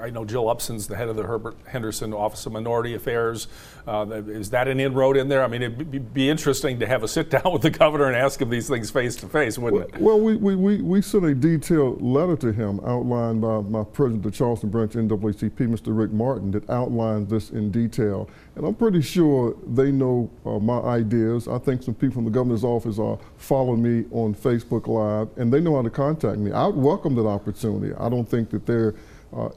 I 0.00 0.10
know 0.10 0.24
Jill 0.24 0.48
Upson's 0.48 0.86
the 0.86 0.96
head 0.96 1.08
of 1.08 1.16
the 1.16 1.24
Herbert 1.24 1.56
Henderson 1.66 2.14
Office 2.14 2.46
of 2.46 2.52
Minority 2.52 2.94
Affairs. 2.94 3.48
Uh, 3.86 4.06
is 4.26 4.50
that 4.50 4.68
an 4.68 4.80
inroad 4.80 5.16
in 5.16 5.28
there? 5.28 5.44
I 5.44 5.48
mean, 5.48 5.62
it'd 5.62 6.14
be 6.14 6.30
interesting 6.30 6.78
to 6.80 6.86
have 6.86 7.02
a 7.02 7.08
sit 7.08 7.30
down 7.42 7.52
with 7.52 7.62
the 7.62 7.70
governor 7.70 8.06
and 8.06 8.16
ask 8.16 8.40
him 8.40 8.48
these 8.48 8.68
things 8.68 8.90
face 8.90 9.16
to 9.16 9.26
face, 9.26 9.58
wouldn't 9.58 9.94
it? 9.94 10.00
Well, 10.00 10.18
we, 10.18 10.36
we, 10.36 10.54
we, 10.54 10.80
we 10.80 11.02
sent 11.02 11.24
a 11.24 11.34
detailed 11.34 12.00
letter 12.00 12.36
to 12.36 12.52
him 12.52 12.80
outlined 12.86 13.42
by 13.42 13.60
my 13.60 13.84
president 13.84 14.24
of 14.24 14.32
the 14.32 14.36
Charleston 14.36 14.70
branch 14.70 14.92
NAACP, 14.92 15.56
Mr. 15.56 15.96
Rick 15.96 16.12
Martin, 16.12 16.50
that 16.52 16.68
outlines 16.70 17.28
this 17.28 17.50
in 17.50 17.70
detail. 17.70 18.30
And 18.54 18.66
I'm 18.66 18.74
pretty 18.74 19.00
sure 19.00 19.56
they 19.66 19.90
know 19.90 20.30
uh, 20.44 20.58
my 20.58 20.78
ideas. 20.80 21.48
I 21.48 21.58
think 21.58 21.82
some 21.82 21.94
people 21.94 22.16
from 22.16 22.24
the 22.26 22.30
governor's 22.30 22.64
office 22.64 22.98
are 22.98 23.18
following 23.36 23.82
me 23.82 24.04
on 24.10 24.34
Facebook 24.34 24.86
Live, 24.88 25.28
and 25.38 25.52
they 25.52 25.60
know 25.60 25.76
how 25.76 25.82
to 25.82 25.90
contact 25.90 26.38
me. 26.38 26.52
I 26.52 26.66
would 26.66 26.76
welcome 26.76 27.14
that 27.14 27.26
opportunity. 27.26 27.94
I 27.94 28.10
don't 28.10 28.28
think 28.28 28.50
that 28.50 28.66
they're 28.66 28.94
uh, 29.34 29.48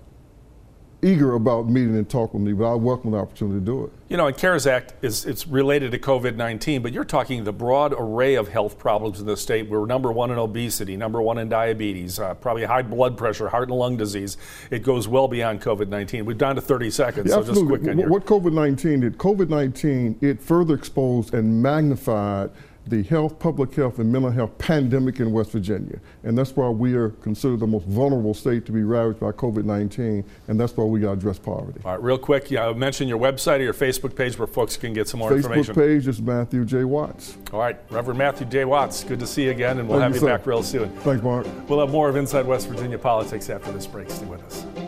eager 1.05 1.35
about 1.35 1.69
meeting 1.69 1.95
and 1.95 2.09
talking 2.09 2.43
with 2.43 2.47
me, 2.47 2.53
but 2.53 2.71
I 2.71 2.73
welcome 2.73 3.11
the 3.11 3.17
opportunity 3.17 3.59
to 3.59 3.65
do 3.65 3.83
it. 3.85 3.91
You 4.09 4.17
know, 4.17 4.25
and 4.25 4.35
CARES 4.35 4.65
Act 4.65 4.95
is 5.03 5.25
it's 5.25 5.45
related 5.45 5.91
to 5.91 5.99
COVID-19, 5.99 6.81
but 6.81 6.93
you're 6.93 7.03
talking 7.03 7.43
the 7.43 7.53
broad 7.53 7.93
array 7.95 8.33
of 8.35 8.47
health 8.47 8.79
problems 8.79 9.19
in 9.19 9.27
the 9.27 9.37
state. 9.37 9.69
We're 9.69 9.85
number 9.85 10.11
one 10.11 10.31
in 10.31 10.39
obesity, 10.39 10.97
number 10.97 11.21
one 11.21 11.37
in 11.37 11.47
diabetes, 11.47 12.19
uh, 12.19 12.33
probably 12.33 12.65
high 12.65 12.81
blood 12.81 13.17
pressure, 13.17 13.47
heart 13.49 13.69
and 13.69 13.77
lung 13.77 13.97
disease. 13.97 14.37
It 14.71 14.81
goes 14.81 15.07
well 15.07 15.27
beyond 15.27 15.61
COVID-19. 15.61 16.25
We've 16.25 16.37
down 16.37 16.55
to 16.55 16.61
30 16.61 16.89
seconds, 16.89 17.29
yeah, 17.29 17.35
so 17.35 17.39
absolutely. 17.41 17.77
just 17.77 17.83
quick 17.83 18.05
on 18.05 18.09
What 18.09 18.25
COVID-19 18.25 19.01
did, 19.01 19.17
COVID-19, 19.19 20.23
it 20.23 20.41
further 20.41 20.73
exposed 20.73 21.35
and 21.35 21.61
magnified 21.61 22.49
the 22.87 23.03
health, 23.03 23.39
public 23.39 23.73
health, 23.73 23.99
and 23.99 24.11
mental 24.11 24.31
health 24.31 24.57
pandemic 24.57 25.19
in 25.19 25.31
West 25.31 25.51
Virginia. 25.51 25.99
And 26.23 26.37
that's 26.37 26.55
why 26.55 26.69
we 26.69 26.93
are 26.93 27.09
considered 27.09 27.59
the 27.59 27.67
most 27.67 27.85
vulnerable 27.87 28.33
state 28.33 28.65
to 28.67 28.71
be 28.71 28.83
ravaged 28.83 29.19
by 29.19 29.31
COVID 29.31 29.65
19, 29.65 30.23
and 30.47 30.59
that's 30.59 30.75
why 30.77 30.83
we 30.83 30.99
got 30.99 31.07
to 31.07 31.13
address 31.13 31.39
poverty. 31.39 31.81
All 31.83 31.91
right, 31.91 32.01
real 32.01 32.17
quick, 32.17 32.51
yeah, 32.51 32.71
mention 32.73 33.07
your 33.07 33.19
website 33.19 33.59
or 33.59 33.63
your 33.63 33.73
Facebook 33.73 34.15
page 34.15 34.37
where 34.37 34.47
folks 34.47 34.77
can 34.77 34.93
get 34.93 35.07
some 35.07 35.19
more 35.19 35.31
Facebook 35.31 35.35
information. 35.35 35.75
Facebook 35.75 35.87
page 35.87 36.07
is 36.07 36.21
Matthew 36.21 36.65
J. 36.65 36.83
Watts. 36.83 37.37
All 37.51 37.59
right, 37.59 37.77
Reverend 37.89 38.17
Matthew 38.17 38.45
J. 38.47 38.65
Watts, 38.65 39.03
good 39.03 39.19
to 39.19 39.27
see 39.27 39.45
you 39.45 39.51
again, 39.51 39.79
and 39.79 39.89
we'll 39.89 39.99
Thank 39.99 40.13
have 40.13 40.21
you, 40.21 40.27
you 40.27 40.33
back 40.33 40.45
real 40.45 40.63
soon. 40.63 40.89
Thanks, 40.97 41.23
Mark. 41.23 41.47
We'll 41.67 41.79
have 41.79 41.89
more 41.89 42.09
of 42.09 42.15
Inside 42.15 42.45
West 42.45 42.67
Virginia 42.67 42.97
politics 42.97 43.49
after 43.49 43.71
this 43.71 43.87
break. 43.87 44.09
Stay 44.09 44.25
with 44.25 44.43
us. 44.43 44.84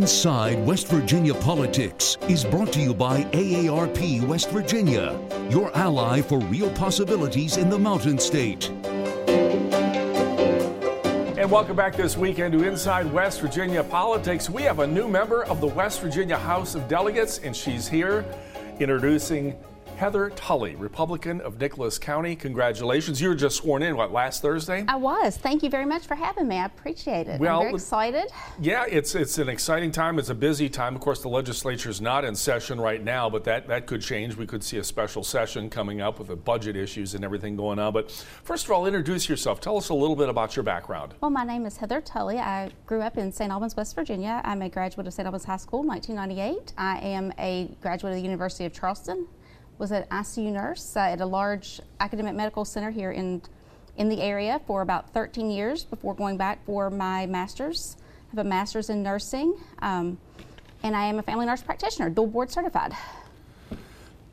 Inside 0.00 0.64
West 0.64 0.88
Virginia 0.88 1.34
Politics 1.34 2.16
is 2.26 2.42
brought 2.42 2.72
to 2.72 2.80
you 2.80 2.94
by 2.94 3.24
AARP 3.34 4.26
West 4.26 4.48
Virginia, 4.48 5.20
your 5.50 5.70
ally 5.76 6.22
for 6.22 6.38
real 6.38 6.70
possibilities 6.70 7.58
in 7.58 7.68
the 7.68 7.78
Mountain 7.78 8.18
State. 8.18 8.70
And 11.36 11.50
welcome 11.50 11.76
back 11.76 11.96
this 11.96 12.16
weekend 12.16 12.54
to 12.54 12.66
Inside 12.66 13.12
West 13.12 13.42
Virginia 13.42 13.84
Politics. 13.84 14.48
We 14.48 14.62
have 14.62 14.78
a 14.78 14.86
new 14.86 15.06
member 15.06 15.44
of 15.44 15.60
the 15.60 15.66
West 15.66 16.00
Virginia 16.00 16.38
House 16.38 16.74
of 16.74 16.88
Delegates, 16.88 17.36
and 17.40 17.54
she's 17.54 17.86
here 17.86 18.24
introducing 18.78 19.54
Heather 20.00 20.30
Tully, 20.30 20.76
Republican 20.76 21.42
of 21.42 21.60
Nicholas 21.60 21.98
County. 21.98 22.34
Congratulations. 22.34 23.20
You 23.20 23.28
were 23.28 23.34
just 23.34 23.58
sworn 23.58 23.82
in, 23.82 23.98
what, 23.98 24.10
last 24.10 24.40
Thursday? 24.40 24.82
I 24.88 24.96
was. 24.96 25.36
Thank 25.36 25.62
you 25.62 25.68
very 25.68 25.84
much 25.84 26.06
for 26.06 26.14
having 26.14 26.48
me. 26.48 26.56
I 26.56 26.64
appreciate 26.64 27.28
it. 27.28 27.38
Well, 27.38 27.58
I'm 27.58 27.64
very 27.64 27.74
excited. 27.74 28.32
Yeah, 28.58 28.86
it's 28.88 29.14
it's 29.14 29.36
an 29.36 29.50
exciting 29.50 29.92
time. 29.92 30.18
It's 30.18 30.30
a 30.30 30.34
busy 30.34 30.70
time. 30.70 30.94
Of 30.94 31.02
course, 31.02 31.20
the 31.20 31.28
legislature 31.28 31.90
is 31.90 32.00
not 32.00 32.24
in 32.24 32.34
session 32.34 32.80
right 32.80 33.04
now, 33.04 33.28
but 33.28 33.44
that, 33.44 33.68
that 33.68 33.86
could 33.86 34.00
change. 34.00 34.36
We 34.36 34.46
could 34.46 34.64
see 34.64 34.78
a 34.78 34.84
special 34.84 35.22
session 35.22 35.68
coming 35.68 36.00
up 36.00 36.18
with 36.18 36.28
the 36.28 36.36
budget 36.36 36.76
issues 36.76 37.14
and 37.14 37.22
everything 37.22 37.54
going 37.54 37.78
on. 37.78 37.92
But 37.92 38.10
first 38.42 38.64
of 38.64 38.70
all, 38.70 38.86
introduce 38.86 39.28
yourself. 39.28 39.60
Tell 39.60 39.76
us 39.76 39.90
a 39.90 39.94
little 39.94 40.16
bit 40.16 40.30
about 40.30 40.56
your 40.56 40.62
background. 40.62 41.12
Well, 41.20 41.30
my 41.30 41.44
name 41.44 41.66
is 41.66 41.76
Heather 41.76 42.00
Tully. 42.00 42.38
I 42.38 42.70
grew 42.86 43.02
up 43.02 43.18
in 43.18 43.30
St. 43.30 43.52
Albans, 43.52 43.76
West 43.76 43.94
Virginia. 43.96 44.40
I'm 44.46 44.62
a 44.62 44.70
graduate 44.70 45.08
of 45.08 45.12
St. 45.12 45.26
Albans 45.26 45.44
High 45.44 45.58
School, 45.58 45.82
1998. 45.82 46.72
I 46.78 47.00
am 47.00 47.34
a 47.38 47.76
graduate 47.82 48.12
of 48.14 48.16
the 48.16 48.22
University 48.22 48.64
of 48.64 48.72
Charleston. 48.72 49.26
Was 49.80 49.92
an 49.92 50.04
ICU 50.10 50.52
nurse 50.52 50.94
uh, 50.94 51.00
at 51.00 51.22
a 51.22 51.26
large 51.26 51.80
academic 52.00 52.34
medical 52.34 52.66
center 52.66 52.90
here 52.90 53.12
in 53.12 53.40
in 53.96 54.10
the 54.10 54.20
area 54.20 54.60
for 54.66 54.82
about 54.82 55.08
13 55.14 55.50
years 55.50 55.84
before 55.84 56.14
going 56.14 56.36
back 56.36 56.62
for 56.66 56.90
my 56.90 57.24
master's. 57.24 57.96
I 58.28 58.36
have 58.36 58.46
a 58.46 58.48
master's 58.48 58.90
in 58.90 59.02
nursing, 59.02 59.54
um, 59.80 60.18
and 60.82 60.94
I 60.94 61.06
am 61.06 61.18
a 61.18 61.22
family 61.22 61.46
nurse 61.46 61.62
practitioner, 61.62 62.10
dual 62.10 62.26
board 62.26 62.50
certified. 62.50 62.92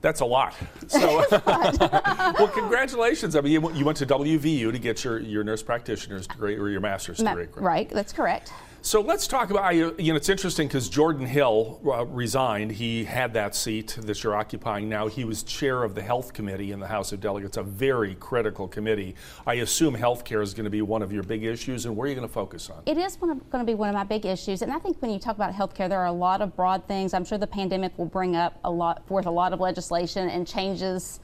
That's 0.02 0.20
a 0.20 0.26
lot. 0.26 0.54
So, 0.88 1.24
well, 1.48 2.50
congratulations. 2.50 3.36
I 3.38 3.42
mean, 3.42 3.54
you, 3.54 3.62
went- 3.62 3.76
you 3.78 3.86
went 3.86 3.98
to 4.00 4.06
WVU 4.06 4.72
to 4.74 4.80
get 4.80 5.04
your, 5.06 5.20
your 5.20 5.44
nurse 5.46 5.64
practitioner's 5.64 6.28
degree 6.28 6.58
or 6.58 6.70
your 6.70 6.82
master's 6.82 7.22
Ma- 7.22 7.32
degree. 7.32 7.46
correct? 7.48 7.62
right, 7.62 7.90
that's 7.90 8.12
correct. 8.14 8.52
So 8.88 9.02
let's 9.02 9.28
talk 9.28 9.50
about, 9.50 9.76
you 9.76 9.92
know, 9.98 10.16
it's 10.16 10.30
interesting 10.30 10.70
because 10.70 10.88
Jordan 10.88 11.26
Hill 11.26 11.82
uh, 11.86 12.06
resigned. 12.06 12.72
He 12.72 13.04
had 13.04 13.34
that 13.34 13.54
seat 13.54 13.98
that 14.00 14.24
you're 14.24 14.34
occupying 14.34 14.88
now. 14.88 15.08
He 15.08 15.26
was 15.26 15.44
chair 15.44 15.84
of 15.84 15.94
the 15.94 16.02
Health 16.02 16.32
Committee 16.32 16.72
in 16.72 16.80
the 16.80 16.88
House 16.88 17.12
of 17.12 17.20
Delegates, 17.20 17.58
a 17.58 17.64
very 17.64 18.16
critical 18.16 18.66
committee. 18.66 19.16
I 19.46 19.56
assume 19.56 19.94
health 19.94 20.24
care 20.24 20.42
is 20.42 20.54
going 20.54 20.64
to 20.64 20.70
be 20.70 20.82
one 20.82 21.02
of 21.02 21.12
your 21.12 21.24
big 21.24 21.44
issues, 21.44 21.86
and 21.86 21.98
where 21.98 22.06
are 22.06 22.08
you 22.08 22.16
going 22.16 22.30
to 22.30 22.34
focus 22.34 22.70
on? 22.70 22.84
It 22.86 22.98
is 22.98 23.18
going 23.18 23.42
to 23.52 23.64
be 23.66 23.74
one 23.74 23.90
of 23.90 23.96
my 23.96 24.06
big 24.06 24.26
issues, 24.26 24.62
and 24.62 24.72
I 24.72 24.80
think 24.80 25.02
when 25.02 25.12
you 25.12 25.20
talk 25.20 25.36
about 25.36 25.54
healthcare, 25.54 25.90
there 25.90 26.00
are 26.00 26.06
a 26.06 26.12
lot 26.14 26.42
of 26.42 26.56
broad 26.56 26.88
things. 26.88 27.14
I'm 27.14 27.26
sure 27.26 27.38
the 27.38 27.46
pandemic 27.46 27.98
will 27.98 28.06
bring 28.06 28.38
up 28.38 28.58
a 28.64 28.72
lot 28.72 29.06
forth 29.06 29.26
a 29.26 29.32
lot 29.32 29.52
of 29.52 29.60
legislation 29.60 30.30
and 30.30 30.48
changes 30.48 31.20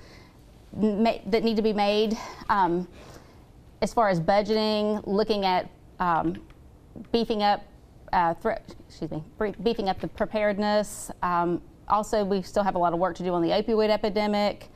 that 0.74 1.46
need 1.46 1.56
to 1.56 1.62
be 1.62 1.72
made 1.72 2.18
um, 2.50 2.90
as 3.82 3.94
far 3.94 4.10
as 4.10 4.20
budgeting, 4.20 5.02
looking 5.08 5.46
at 5.46 5.70
um, 6.02 6.42
beefing 7.12 7.44
up, 7.44 7.64
uh, 8.12 8.34
excuse 8.88 9.12
me, 9.12 9.24
beefing 9.64 9.90
up 9.90 10.00
the 10.00 10.08
preparedness. 10.08 11.12
Um, 11.22 11.62
also, 11.88 12.24
we 12.24 12.42
still 12.42 12.64
have 12.64 12.76
a 12.76 12.80
lot 12.80 12.94
of 12.94 13.00
work 13.00 13.16
to 13.18 13.24
do 13.24 13.34
on 13.34 13.42
the 13.42 13.50
opioid 13.50 13.90
epidemic. 13.90 14.70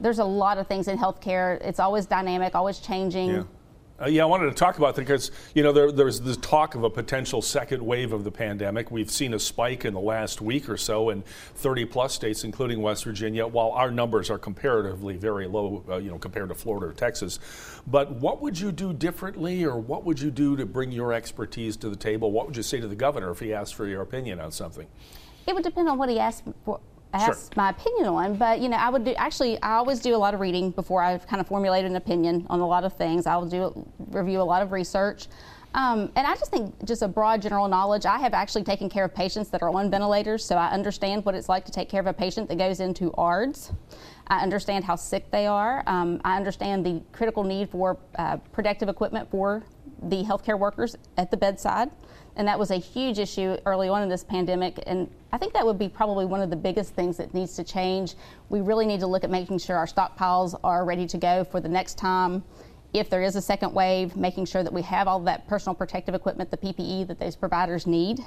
There's 0.00 0.18
a 0.18 0.24
lot 0.24 0.58
of 0.58 0.66
things 0.66 0.88
in 0.88 0.98
healthcare. 0.98 1.60
It's 1.62 1.80
always 1.80 2.06
dynamic, 2.06 2.54
always 2.54 2.80
changing. 2.80 3.30
Yeah. 3.30 3.42
Uh, 4.00 4.06
yeah, 4.06 4.22
I 4.22 4.26
wanted 4.26 4.46
to 4.46 4.54
talk 4.54 4.78
about 4.78 4.96
that 4.96 5.02
because 5.02 5.30
you 5.54 5.62
know 5.62 5.72
there, 5.72 5.92
there's 5.92 6.20
this 6.20 6.36
talk 6.38 6.74
of 6.74 6.82
a 6.82 6.90
potential 6.90 7.40
second 7.40 7.80
wave 7.80 8.12
of 8.12 8.24
the 8.24 8.30
pandemic. 8.30 8.90
We've 8.90 9.10
seen 9.10 9.34
a 9.34 9.38
spike 9.38 9.84
in 9.84 9.94
the 9.94 10.00
last 10.00 10.40
week 10.40 10.68
or 10.68 10.76
so 10.76 11.10
in 11.10 11.22
30 11.54 11.84
plus 11.84 12.12
states, 12.12 12.42
including 12.42 12.82
West 12.82 13.04
Virginia. 13.04 13.46
While 13.46 13.70
our 13.70 13.92
numbers 13.92 14.30
are 14.30 14.38
comparatively 14.38 15.16
very 15.16 15.46
low, 15.46 15.84
uh, 15.88 15.96
you 15.98 16.10
know, 16.10 16.18
compared 16.18 16.48
to 16.48 16.56
Florida 16.56 16.86
or 16.86 16.92
Texas, 16.92 17.38
but 17.86 18.10
what 18.10 18.42
would 18.42 18.58
you 18.58 18.72
do 18.72 18.92
differently, 18.92 19.64
or 19.64 19.78
what 19.78 20.04
would 20.04 20.18
you 20.20 20.32
do 20.32 20.56
to 20.56 20.66
bring 20.66 20.90
your 20.90 21.12
expertise 21.12 21.76
to 21.76 21.88
the 21.88 21.96
table? 21.96 22.32
What 22.32 22.46
would 22.46 22.56
you 22.56 22.64
say 22.64 22.80
to 22.80 22.88
the 22.88 22.96
governor 22.96 23.30
if 23.30 23.38
he 23.38 23.54
asked 23.54 23.76
for 23.76 23.86
your 23.86 24.02
opinion 24.02 24.40
on 24.40 24.50
something? 24.50 24.88
It 25.46 25.54
would 25.54 25.62
depend 25.62 25.88
on 25.88 25.98
what 25.98 26.08
he 26.08 26.18
asked 26.18 26.42
for. 26.64 26.80
Asked 27.14 27.56
my 27.56 27.70
opinion 27.70 28.06
on, 28.06 28.36
but 28.36 28.60
you 28.60 28.68
know, 28.68 28.76
I 28.76 28.90
would 28.90 29.04
do. 29.04 29.14
Actually, 29.14 29.60
I 29.62 29.74
always 29.74 30.00
do 30.00 30.14
a 30.14 30.18
lot 30.18 30.34
of 30.34 30.40
reading 30.40 30.70
before 30.70 31.02
I 31.02 31.16
kind 31.18 31.40
of 31.40 31.46
formulate 31.46 31.84
an 31.84 31.96
opinion 31.96 32.46
on 32.50 32.60
a 32.60 32.66
lot 32.66 32.84
of 32.84 32.92
things. 32.96 33.26
I'll 33.26 33.46
do 33.46 33.86
review 34.10 34.40
a 34.40 34.42
lot 34.42 34.62
of 34.62 34.72
research, 34.72 35.28
um, 35.74 36.10
and 36.16 36.26
I 36.26 36.34
just 36.34 36.50
think 36.50 36.84
just 36.84 37.02
a 37.02 37.08
broad 37.08 37.42
general 37.42 37.68
knowledge. 37.68 38.06
I 38.06 38.18
have 38.18 38.34
actually 38.34 38.64
taken 38.64 38.88
care 38.88 39.04
of 39.04 39.14
patients 39.14 39.48
that 39.50 39.62
are 39.62 39.70
on 39.70 39.90
ventilators, 39.90 40.44
so 40.44 40.56
I 40.56 40.70
understand 40.70 41.24
what 41.24 41.34
it's 41.34 41.48
like 41.48 41.64
to 41.66 41.72
take 41.72 41.88
care 41.88 42.00
of 42.00 42.06
a 42.06 42.12
patient 42.12 42.48
that 42.48 42.58
goes 42.58 42.80
into 42.80 43.12
ARDS. 43.14 43.72
I 44.28 44.40
understand 44.40 44.84
how 44.84 44.96
sick 44.96 45.30
they 45.30 45.46
are. 45.46 45.82
Um, 45.86 46.20
I 46.24 46.36
understand 46.36 46.86
the 46.86 47.02
critical 47.12 47.44
need 47.44 47.70
for 47.70 47.98
uh, 48.16 48.38
protective 48.52 48.88
equipment 48.88 49.30
for 49.30 49.62
the 50.10 50.22
healthcare 50.22 50.58
workers 50.58 50.96
at 51.16 51.30
the 51.30 51.36
bedside. 51.36 51.90
And 52.36 52.48
that 52.48 52.58
was 52.58 52.70
a 52.70 52.76
huge 52.76 53.18
issue 53.18 53.56
early 53.64 53.88
on 53.88 54.02
in 54.02 54.08
this 54.08 54.24
pandemic. 54.24 54.82
And 54.86 55.08
I 55.32 55.38
think 55.38 55.52
that 55.52 55.64
would 55.64 55.78
be 55.78 55.88
probably 55.88 56.24
one 56.24 56.40
of 56.40 56.50
the 56.50 56.56
biggest 56.56 56.94
things 56.94 57.16
that 57.18 57.32
needs 57.32 57.54
to 57.56 57.64
change. 57.64 58.14
We 58.48 58.60
really 58.60 58.86
need 58.86 59.00
to 59.00 59.06
look 59.06 59.22
at 59.22 59.30
making 59.30 59.58
sure 59.58 59.76
our 59.76 59.86
stockpiles 59.86 60.58
are 60.64 60.84
ready 60.84 61.06
to 61.06 61.18
go 61.18 61.44
for 61.44 61.60
the 61.60 61.68
next 61.68 61.96
time. 61.96 62.42
If 62.92 63.08
there 63.10 63.22
is 63.22 63.36
a 63.36 63.42
second 63.42 63.72
wave, 63.72 64.16
making 64.16 64.46
sure 64.46 64.62
that 64.62 64.72
we 64.72 64.82
have 64.82 65.08
all 65.08 65.20
that 65.20 65.46
personal 65.48 65.74
protective 65.74 66.14
equipment, 66.14 66.50
the 66.50 66.56
PPE 66.56 67.06
that 67.08 67.18
those 67.18 67.36
providers 67.36 67.86
need. 67.86 68.20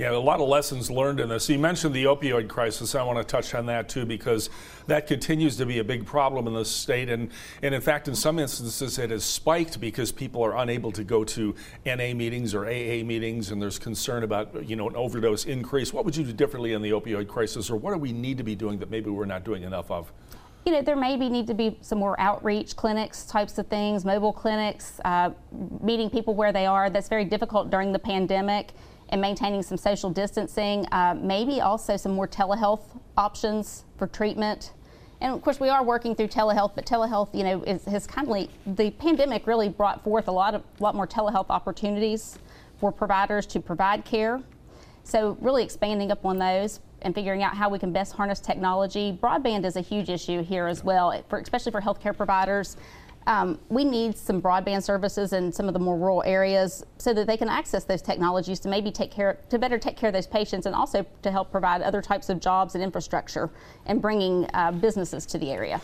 Yeah, 0.00 0.12
a 0.12 0.16
lot 0.16 0.40
of 0.40 0.48
lessons 0.48 0.90
learned 0.90 1.20
in 1.20 1.28
this. 1.28 1.48
You 1.50 1.58
mentioned 1.58 1.94
the 1.94 2.04
opioid 2.04 2.48
crisis. 2.48 2.94
I 2.94 3.02
want 3.02 3.18
to 3.18 3.24
touch 3.24 3.54
on 3.54 3.66
that 3.66 3.90
too 3.90 4.06
because 4.06 4.48
that 4.86 5.06
continues 5.06 5.56
to 5.58 5.66
be 5.66 5.78
a 5.78 5.84
big 5.84 6.06
problem 6.06 6.46
in 6.46 6.54
the 6.54 6.64
state. 6.64 7.10
And, 7.10 7.30
and 7.62 7.74
in 7.74 7.82
fact, 7.82 8.08
in 8.08 8.14
some 8.14 8.38
instances, 8.38 8.98
it 8.98 9.10
has 9.10 9.24
spiked 9.24 9.78
because 9.78 10.10
people 10.10 10.42
are 10.42 10.56
unable 10.56 10.90
to 10.92 11.04
go 11.04 11.22
to 11.24 11.54
NA 11.84 12.14
meetings 12.14 12.54
or 12.54 12.64
AA 12.64 13.04
meetings, 13.04 13.50
and 13.50 13.60
there's 13.60 13.78
concern 13.78 14.22
about 14.22 14.66
you 14.66 14.74
know 14.74 14.88
an 14.88 14.96
overdose 14.96 15.44
increase. 15.44 15.92
What 15.92 16.06
would 16.06 16.16
you 16.16 16.24
do 16.24 16.32
differently 16.32 16.72
in 16.72 16.80
the 16.80 16.92
opioid 16.92 17.28
crisis, 17.28 17.68
or 17.70 17.76
what 17.76 17.92
do 17.92 17.98
we 17.98 18.12
need 18.12 18.38
to 18.38 18.44
be 18.44 18.54
doing 18.54 18.78
that 18.78 18.90
maybe 18.90 19.10
we're 19.10 19.26
not 19.26 19.44
doing 19.44 19.64
enough 19.64 19.90
of? 19.90 20.10
you 20.66 20.72
know, 20.72 20.82
there 20.82 20.96
maybe 20.96 21.28
need 21.30 21.46
to 21.46 21.54
be 21.54 21.78
some 21.80 21.98
more 21.98 22.20
outreach 22.20 22.76
clinics, 22.76 23.24
types 23.24 23.56
of 23.56 23.66
things, 23.68 24.04
mobile 24.04 24.32
clinics, 24.32 25.00
uh, 25.06 25.30
meeting 25.80 26.10
people 26.10 26.34
where 26.34 26.52
they 26.52 26.66
are. 26.66 26.90
That's 26.90 27.08
very 27.08 27.24
difficult 27.24 27.70
during 27.70 27.92
the 27.92 27.98
pandemic 27.98 28.72
and 29.10 29.20
maintaining 29.20 29.62
some 29.62 29.76
social 29.76 30.10
distancing. 30.10 30.86
Uh, 30.92 31.14
maybe 31.20 31.60
also 31.60 31.96
some 31.96 32.12
more 32.12 32.26
telehealth 32.26 32.82
options 33.16 33.84
for 33.98 34.06
treatment. 34.06 34.72
And 35.20 35.34
of 35.34 35.42
course, 35.42 35.60
we 35.60 35.68
are 35.68 35.84
working 35.84 36.14
through 36.14 36.28
telehealth, 36.28 36.74
but 36.74 36.86
telehealth, 36.86 37.34
you 37.34 37.44
know, 37.44 37.62
is, 37.64 37.84
has 37.84 38.06
kindly 38.06 38.48
the 38.66 38.90
pandemic 38.92 39.46
really 39.46 39.68
brought 39.68 40.02
forth 40.02 40.28
a 40.28 40.32
lot 40.32 40.54
of 40.54 40.62
lot 40.78 40.94
more 40.94 41.06
telehealth 41.06 41.50
opportunities 41.50 42.38
for 42.78 42.90
providers 42.90 43.44
to 43.46 43.60
provide 43.60 44.04
care. 44.04 44.40
So 45.04 45.36
really 45.40 45.62
expanding 45.62 46.10
up 46.10 46.24
on 46.24 46.38
those 46.38 46.80
and 47.02 47.14
figuring 47.14 47.42
out 47.42 47.54
how 47.54 47.68
we 47.68 47.78
can 47.78 47.92
best 47.92 48.14
harness 48.14 48.40
technology. 48.40 49.18
Broadband 49.22 49.64
is 49.64 49.76
a 49.76 49.80
huge 49.80 50.08
issue 50.08 50.42
here 50.42 50.66
as 50.66 50.84
well, 50.84 51.22
for, 51.28 51.38
especially 51.38 51.72
for 51.72 51.80
healthcare 51.80 52.16
providers. 52.16 52.76
Um, 53.30 53.60
we 53.68 53.84
need 53.84 54.18
some 54.18 54.42
broadband 54.42 54.82
services 54.82 55.32
in 55.32 55.52
some 55.52 55.68
of 55.68 55.72
the 55.72 55.78
more 55.78 55.96
rural 55.96 56.20
areas 56.26 56.84
so 56.98 57.14
that 57.14 57.28
they 57.28 57.36
can 57.36 57.48
access 57.48 57.84
those 57.84 58.02
technologies 58.02 58.58
to 58.58 58.68
maybe 58.68 58.90
take 58.90 59.12
care 59.12 59.38
to 59.50 59.56
better 59.56 59.78
take 59.78 59.96
care 59.96 60.08
of 60.08 60.12
those 60.12 60.26
patients 60.26 60.66
and 60.66 60.74
also 60.74 61.06
to 61.22 61.30
help 61.30 61.52
provide 61.52 61.80
other 61.80 62.02
types 62.02 62.28
of 62.28 62.40
jobs 62.40 62.74
and 62.74 62.82
infrastructure 62.82 63.48
and 63.86 64.02
bringing 64.02 64.50
uh, 64.52 64.72
businesses 64.72 65.26
to 65.26 65.38
the 65.38 65.52
area. 65.52 65.80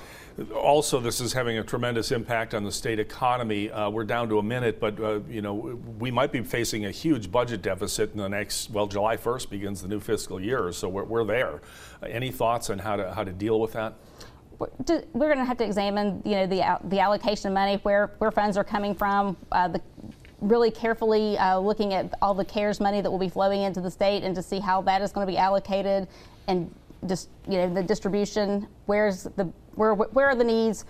Also, 0.56 0.98
this 0.98 1.20
is 1.20 1.32
having 1.32 1.58
a 1.58 1.62
tremendous 1.62 2.10
impact 2.10 2.52
on 2.52 2.64
the 2.64 2.72
state 2.72 2.98
economy. 2.98 3.70
Uh, 3.70 3.90
we're 3.90 4.02
down 4.02 4.28
to 4.28 4.40
a 4.40 4.42
minute, 4.42 4.80
but 4.80 4.98
uh, 4.98 5.20
you 5.28 5.40
know 5.40 5.54
we 6.00 6.10
might 6.10 6.32
be 6.32 6.42
facing 6.42 6.86
a 6.86 6.90
huge 6.90 7.30
budget 7.30 7.62
deficit 7.62 8.10
in 8.10 8.18
the 8.18 8.28
next. 8.28 8.70
Well, 8.70 8.88
July 8.88 9.16
1st 9.16 9.50
begins 9.50 9.82
the 9.82 9.88
new 9.88 10.00
fiscal 10.00 10.40
year, 10.40 10.72
so 10.72 10.88
we're, 10.88 11.04
we're 11.04 11.24
there. 11.24 11.60
Any 12.04 12.32
thoughts 12.32 12.70
on 12.70 12.80
how 12.80 12.96
to 12.96 13.14
how 13.14 13.22
to 13.22 13.32
deal 13.32 13.60
with 13.60 13.74
that? 13.74 13.94
We're 14.58 15.04
going 15.14 15.38
to 15.38 15.44
have 15.44 15.58
to 15.58 15.64
examine, 15.64 16.22
you 16.25 16.32
know, 16.32 16.46
the 16.46 16.78
the 16.84 17.00
allocation 17.00 17.48
of 17.48 17.54
money, 17.54 17.78
where 17.82 18.10
where 18.18 18.30
funds 18.30 18.56
are 18.56 18.64
coming 18.64 18.94
from, 18.94 19.36
uh, 19.52 19.68
the 19.68 19.80
really 20.40 20.70
carefully 20.70 21.38
uh, 21.38 21.58
looking 21.58 21.94
at 21.94 22.12
all 22.20 22.34
the 22.34 22.44
CARES 22.44 22.80
money 22.80 23.00
that 23.00 23.10
will 23.10 23.18
be 23.18 23.28
flowing 23.28 23.62
into 23.62 23.80
the 23.80 23.90
state 23.90 24.22
and 24.22 24.34
to 24.34 24.42
see 24.42 24.60
how 24.60 24.82
that 24.82 25.02
is 25.02 25.12
going 25.12 25.26
to 25.26 25.30
be 25.30 25.38
allocated 25.38 26.08
and 26.46 26.72
just 27.06 27.28
you 27.48 27.58
know 27.58 27.72
the 27.72 27.82
distribution. 27.82 28.66
Where's 28.86 29.25
the 29.25 29.50
where 29.75 29.94
where 29.94 30.26
are 30.28 30.34
the 30.34 30.44
needs? 30.44 30.84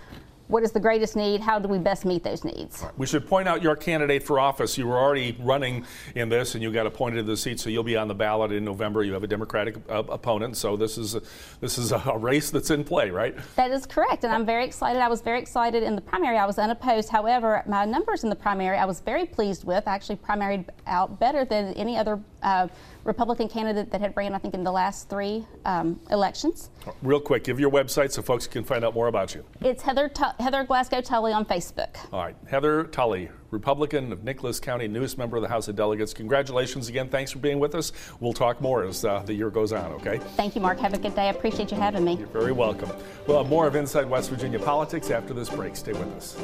What 0.47 0.63
is 0.63 0.71
the 0.71 0.79
greatest 0.79 1.15
need? 1.15 1.41
How 1.41 1.59
do 1.59 1.67
we 1.67 1.77
best 1.77 2.05
meet 2.05 2.23
those 2.23 2.43
needs? 2.43 2.83
We 2.97 3.05
should 3.05 3.27
point 3.27 3.47
out 3.47 3.61
your 3.61 3.75
candidate 3.75 4.23
for 4.23 4.39
office. 4.39 4.77
You 4.77 4.87
were 4.87 4.97
already 4.97 5.37
running 5.41 5.85
in 6.15 6.29
this, 6.29 6.55
and 6.55 6.63
you 6.63 6.71
got 6.71 6.85
appointed 6.85 7.17
to 7.17 7.23
the 7.23 7.37
seat, 7.37 7.59
so 7.59 7.69
you'll 7.69 7.83
be 7.83 7.97
on 7.97 8.07
the 8.07 8.15
ballot 8.15 8.51
in 8.51 8.63
November. 8.63 9.03
You 9.03 9.13
have 9.13 9.23
a 9.23 9.27
Democratic 9.27 9.75
uh, 9.89 10.03
opponent, 10.09 10.57
so 10.57 10.77
this 10.77 10.97
is 10.97 11.15
a, 11.15 11.21
this 11.59 11.77
is 11.77 11.91
a 11.91 12.17
race 12.17 12.49
that's 12.49 12.69
in 12.69 12.83
play, 12.83 13.09
right? 13.09 13.35
That 13.55 13.71
is 13.71 13.85
correct, 13.85 14.23
and 14.23 14.33
I'm 14.33 14.45
very 14.45 14.65
excited. 14.65 15.01
I 15.01 15.07
was 15.09 15.21
very 15.21 15.39
excited 15.39 15.83
in 15.83 15.95
the 15.95 16.01
primary. 16.01 16.37
I 16.37 16.45
was 16.45 16.57
unopposed. 16.57 17.09
However, 17.09 17.63
my 17.67 17.85
numbers 17.85 18.23
in 18.23 18.29
the 18.29 18.35
primary, 18.35 18.77
I 18.77 18.85
was 18.85 19.01
very 19.01 19.25
pleased 19.25 19.65
with. 19.65 19.87
I 19.87 19.95
actually 19.95 20.17
primaried 20.17 20.65
out 20.85 21.19
better 21.19 21.45
than 21.45 21.73
any 21.73 21.97
other. 21.97 22.19
Uh, 22.41 22.67
Republican 23.03 23.47
candidate 23.47 23.89
that 23.91 24.01
had 24.01 24.15
ran, 24.17 24.35
I 24.35 24.37
think, 24.37 24.53
in 24.53 24.63
the 24.63 24.71
last 24.71 25.09
three 25.09 25.45
um, 25.65 25.99
elections. 26.11 26.69
Real 27.01 27.21
quick, 27.21 27.45
give 27.45 27.59
your 27.59 27.71
website 27.71 28.11
so 28.11 28.21
folks 28.21 28.47
can 28.47 28.65
find 28.65 28.83
out 28.83 28.93
more 28.93 29.07
about 29.07 29.33
you. 29.33 29.45
It's 29.61 29.81
Heather, 29.81 30.09
T- 30.09 30.23
Heather 30.39 30.65
Glasgow 30.65 30.99
Tully 31.01 31.31
on 31.31 31.45
Facebook. 31.45 31.95
All 32.11 32.21
right. 32.21 32.35
Heather 32.49 32.83
Tully, 32.83 33.29
Republican 33.49 34.11
of 34.11 34.25
Nicholas 34.25 34.59
County, 34.59 34.89
newest 34.89 35.17
member 35.17 35.37
of 35.37 35.43
the 35.43 35.47
House 35.47 35.69
of 35.69 35.75
Delegates. 35.77 36.13
Congratulations 36.13 36.89
again. 36.89 37.07
Thanks 37.07 37.31
for 37.31 37.39
being 37.39 37.59
with 37.59 37.75
us. 37.75 37.93
We'll 38.19 38.33
talk 38.33 38.59
more 38.59 38.83
as 38.83 39.05
uh, 39.05 39.23
the 39.25 39.33
year 39.33 39.49
goes 39.49 39.71
on, 39.71 39.93
okay? 39.93 40.17
Thank 40.35 40.55
you, 40.55 40.61
Mark. 40.61 40.77
Have 40.79 40.93
a 40.93 40.99
good 40.99 41.15
day. 41.15 41.27
I 41.27 41.29
appreciate 41.29 41.71
you 41.71 41.77
having 41.77 42.03
me. 42.03 42.17
You're 42.17 42.27
very 42.27 42.51
welcome. 42.51 42.91
We'll 43.25 43.41
have 43.41 43.49
more 43.49 43.67
of 43.67 43.75
Inside 43.75 44.09
West 44.09 44.29
Virginia 44.29 44.59
Politics 44.59 45.11
after 45.11 45.33
this 45.33 45.49
break. 45.49 45.77
Stay 45.77 45.93
with 45.93 46.13
us. 46.13 46.35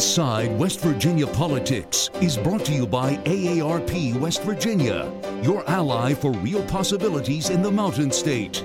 Inside 0.00 0.58
West 0.58 0.80
Virginia 0.80 1.26
Politics 1.26 2.08
is 2.22 2.38
brought 2.38 2.64
to 2.64 2.72
you 2.72 2.86
by 2.86 3.16
AARP 3.16 4.18
West 4.18 4.42
Virginia, 4.44 5.12
your 5.42 5.62
ally 5.68 6.14
for 6.14 6.32
real 6.32 6.62
possibilities 6.68 7.50
in 7.50 7.60
the 7.60 7.70
Mountain 7.70 8.10
State. 8.10 8.62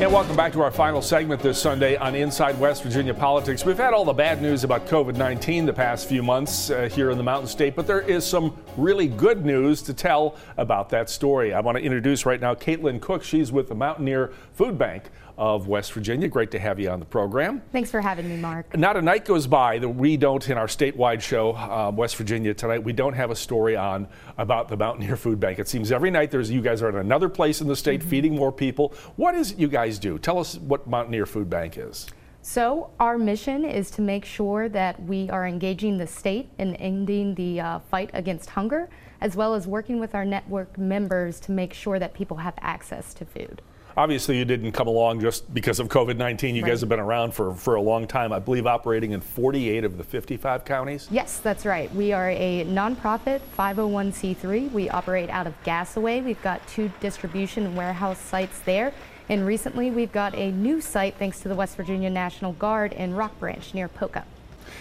And 0.00 0.10
welcome 0.10 0.36
back 0.36 0.54
to 0.54 0.62
our 0.62 0.70
final 0.70 1.02
segment 1.02 1.42
this 1.42 1.60
Sunday 1.60 1.96
on 1.96 2.14
Inside 2.14 2.58
West 2.58 2.82
Virginia 2.82 3.12
Politics. 3.12 3.62
We've 3.62 3.76
had 3.76 3.92
all 3.92 4.06
the 4.06 4.14
bad 4.14 4.40
news 4.40 4.64
about 4.64 4.86
COVID 4.86 5.16
19 5.16 5.66
the 5.66 5.72
past 5.74 6.08
few 6.08 6.22
months 6.22 6.70
uh, 6.70 6.88
here 6.90 7.10
in 7.10 7.18
the 7.18 7.24
Mountain 7.24 7.48
State, 7.48 7.76
but 7.76 7.86
there 7.86 8.00
is 8.00 8.24
some 8.24 8.56
really 8.78 9.08
good 9.08 9.44
news 9.44 9.82
to 9.82 9.92
tell 9.92 10.34
about 10.56 10.88
that 10.88 11.10
story. 11.10 11.52
I 11.52 11.60
want 11.60 11.76
to 11.76 11.84
introduce 11.84 12.24
right 12.24 12.40
now 12.40 12.54
Caitlin 12.54 13.02
Cook. 13.02 13.22
She's 13.22 13.52
with 13.52 13.68
the 13.68 13.74
Mountaineer 13.74 14.32
Food 14.54 14.78
Bank 14.78 15.10
of 15.38 15.68
West 15.68 15.92
Virginia. 15.92 16.28
Great 16.28 16.50
to 16.50 16.58
have 16.58 16.80
you 16.80 16.90
on 16.90 16.98
the 16.98 17.06
program. 17.06 17.62
Thanks 17.72 17.90
for 17.90 18.00
having 18.00 18.28
me, 18.28 18.36
Mark. 18.36 18.76
Not 18.76 18.96
a 18.96 19.02
night 19.02 19.24
goes 19.24 19.46
by 19.46 19.78
that 19.78 19.88
we 19.88 20.16
don't, 20.16 20.46
in 20.50 20.58
our 20.58 20.66
statewide 20.66 21.22
show, 21.22 21.54
uh, 21.54 21.92
West 21.94 22.16
Virginia 22.16 22.52
tonight, 22.52 22.82
we 22.82 22.92
don't 22.92 23.14
have 23.14 23.30
a 23.30 23.36
story 23.36 23.76
on 23.76 24.08
about 24.36 24.68
the 24.68 24.76
Mountaineer 24.76 25.16
Food 25.16 25.38
Bank. 25.38 25.60
It 25.60 25.68
seems 25.68 25.92
every 25.92 26.10
night 26.10 26.32
there's 26.32 26.50
you 26.50 26.60
guys 26.60 26.82
are 26.82 26.88
at 26.88 26.96
another 26.96 27.28
place 27.28 27.60
in 27.60 27.68
the 27.68 27.76
state 27.76 28.00
mm-hmm. 28.00 28.10
feeding 28.10 28.34
more 28.34 28.50
people. 28.50 28.92
What 29.14 29.36
is 29.36 29.52
it 29.52 29.58
you 29.58 29.68
guys 29.68 29.98
do? 29.98 30.18
Tell 30.18 30.38
us 30.38 30.58
what 30.58 30.88
Mountaineer 30.88 31.24
Food 31.24 31.48
Bank 31.48 31.78
is. 31.78 32.06
So, 32.42 32.90
our 32.98 33.18
mission 33.18 33.64
is 33.64 33.90
to 33.92 34.00
make 34.00 34.24
sure 34.24 34.68
that 34.70 35.00
we 35.02 35.28
are 35.30 35.46
engaging 35.46 35.98
the 35.98 36.06
state 36.06 36.48
in 36.58 36.76
ending 36.76 37.34
the 37.34 37.60
uh, 37.60 37.78
fight 37.90 38.10
against 38.14 38.50
hunger, 38.50 38.88
as 39.20 39.36
well 39.36 39.54
as 39.54 39.66
working 39.66 40.00
with 40.00 40.14
our 40.14 40.24
network 40.24 40.78
members 40.78 41.40
to 41.40 41.52
make 41.52 41.74
sure 41.74 41.98
that 41.98 42.14
people 42.14 42.38
have 42.38 42.54
access 42.60 43.12
to 43.14 43.24
food 43.24 43.60
obviously 43.98 44.38
you 44.38 44.44
didn't 44.44 44.72
come 44.72 44.86
along 44.86 45.20
just 45.20 45.52
because 45.52 45.80
of 45.80 45.88
COVID 45.88 46.16
19. 46.16 46.54
You 46.54 46.62
right. 46.62 46.68
guys 46.68 46.80
have 46.80 46.88
been 46.88 47.00
around 47.00 47.34
for, 47.34 47.52
for 47.54 47.74
a 47.74 47.82
long 47.82 48.06
time, 48.06 48.32
I 48.32 48.38
believe, 48.38 48.66
operating 48.66 49.10
in 49.12 49.20
48 49.20 49.84
of 49.84 49.98
the 49.98 50.04
55 50.04 50.64
counties. 50.64 51.08
Yes, 51.10 51.38
that's 51.40 51.66
right. 51.66 51.92
We 51.94 52.12
are 52.12 52.30
a 52.30 52.64
nonprofit 52.66 53.40
501c3. 53.58 54.70
We 54.72 54.88
operate 54.88 55.28
out 55.30 55.46
of 55.46 55.62
Gassaway. 55.64 56.24
We've 56.24 56.40
got 56.42 56.66
two 56.68 56.90
distribution 57.00 57.66
and 57.66 57.76
warehouse 57.76 58.20
sites 58.20 58.60
there. 58.60 58.94
And 59.28 59.44
recently 59.44 59.90
we've 59.90 60.12
got 60.12 60.34
a 60.34 60.52
new 60.52 60.80
site 60.80 61.16
thanks 61.16 61.40
to 61.40 61.48
the 61.48 61.54
West 61.54 61.76
Virginia 61.76 62.08
National 62.08 62.52
Guard 62.52 62.92
in 62.92 63.14
Rock 63.14 63.38
Branch 63.38 63.74
near 63.74 63.88
Poca. 63.88 64.24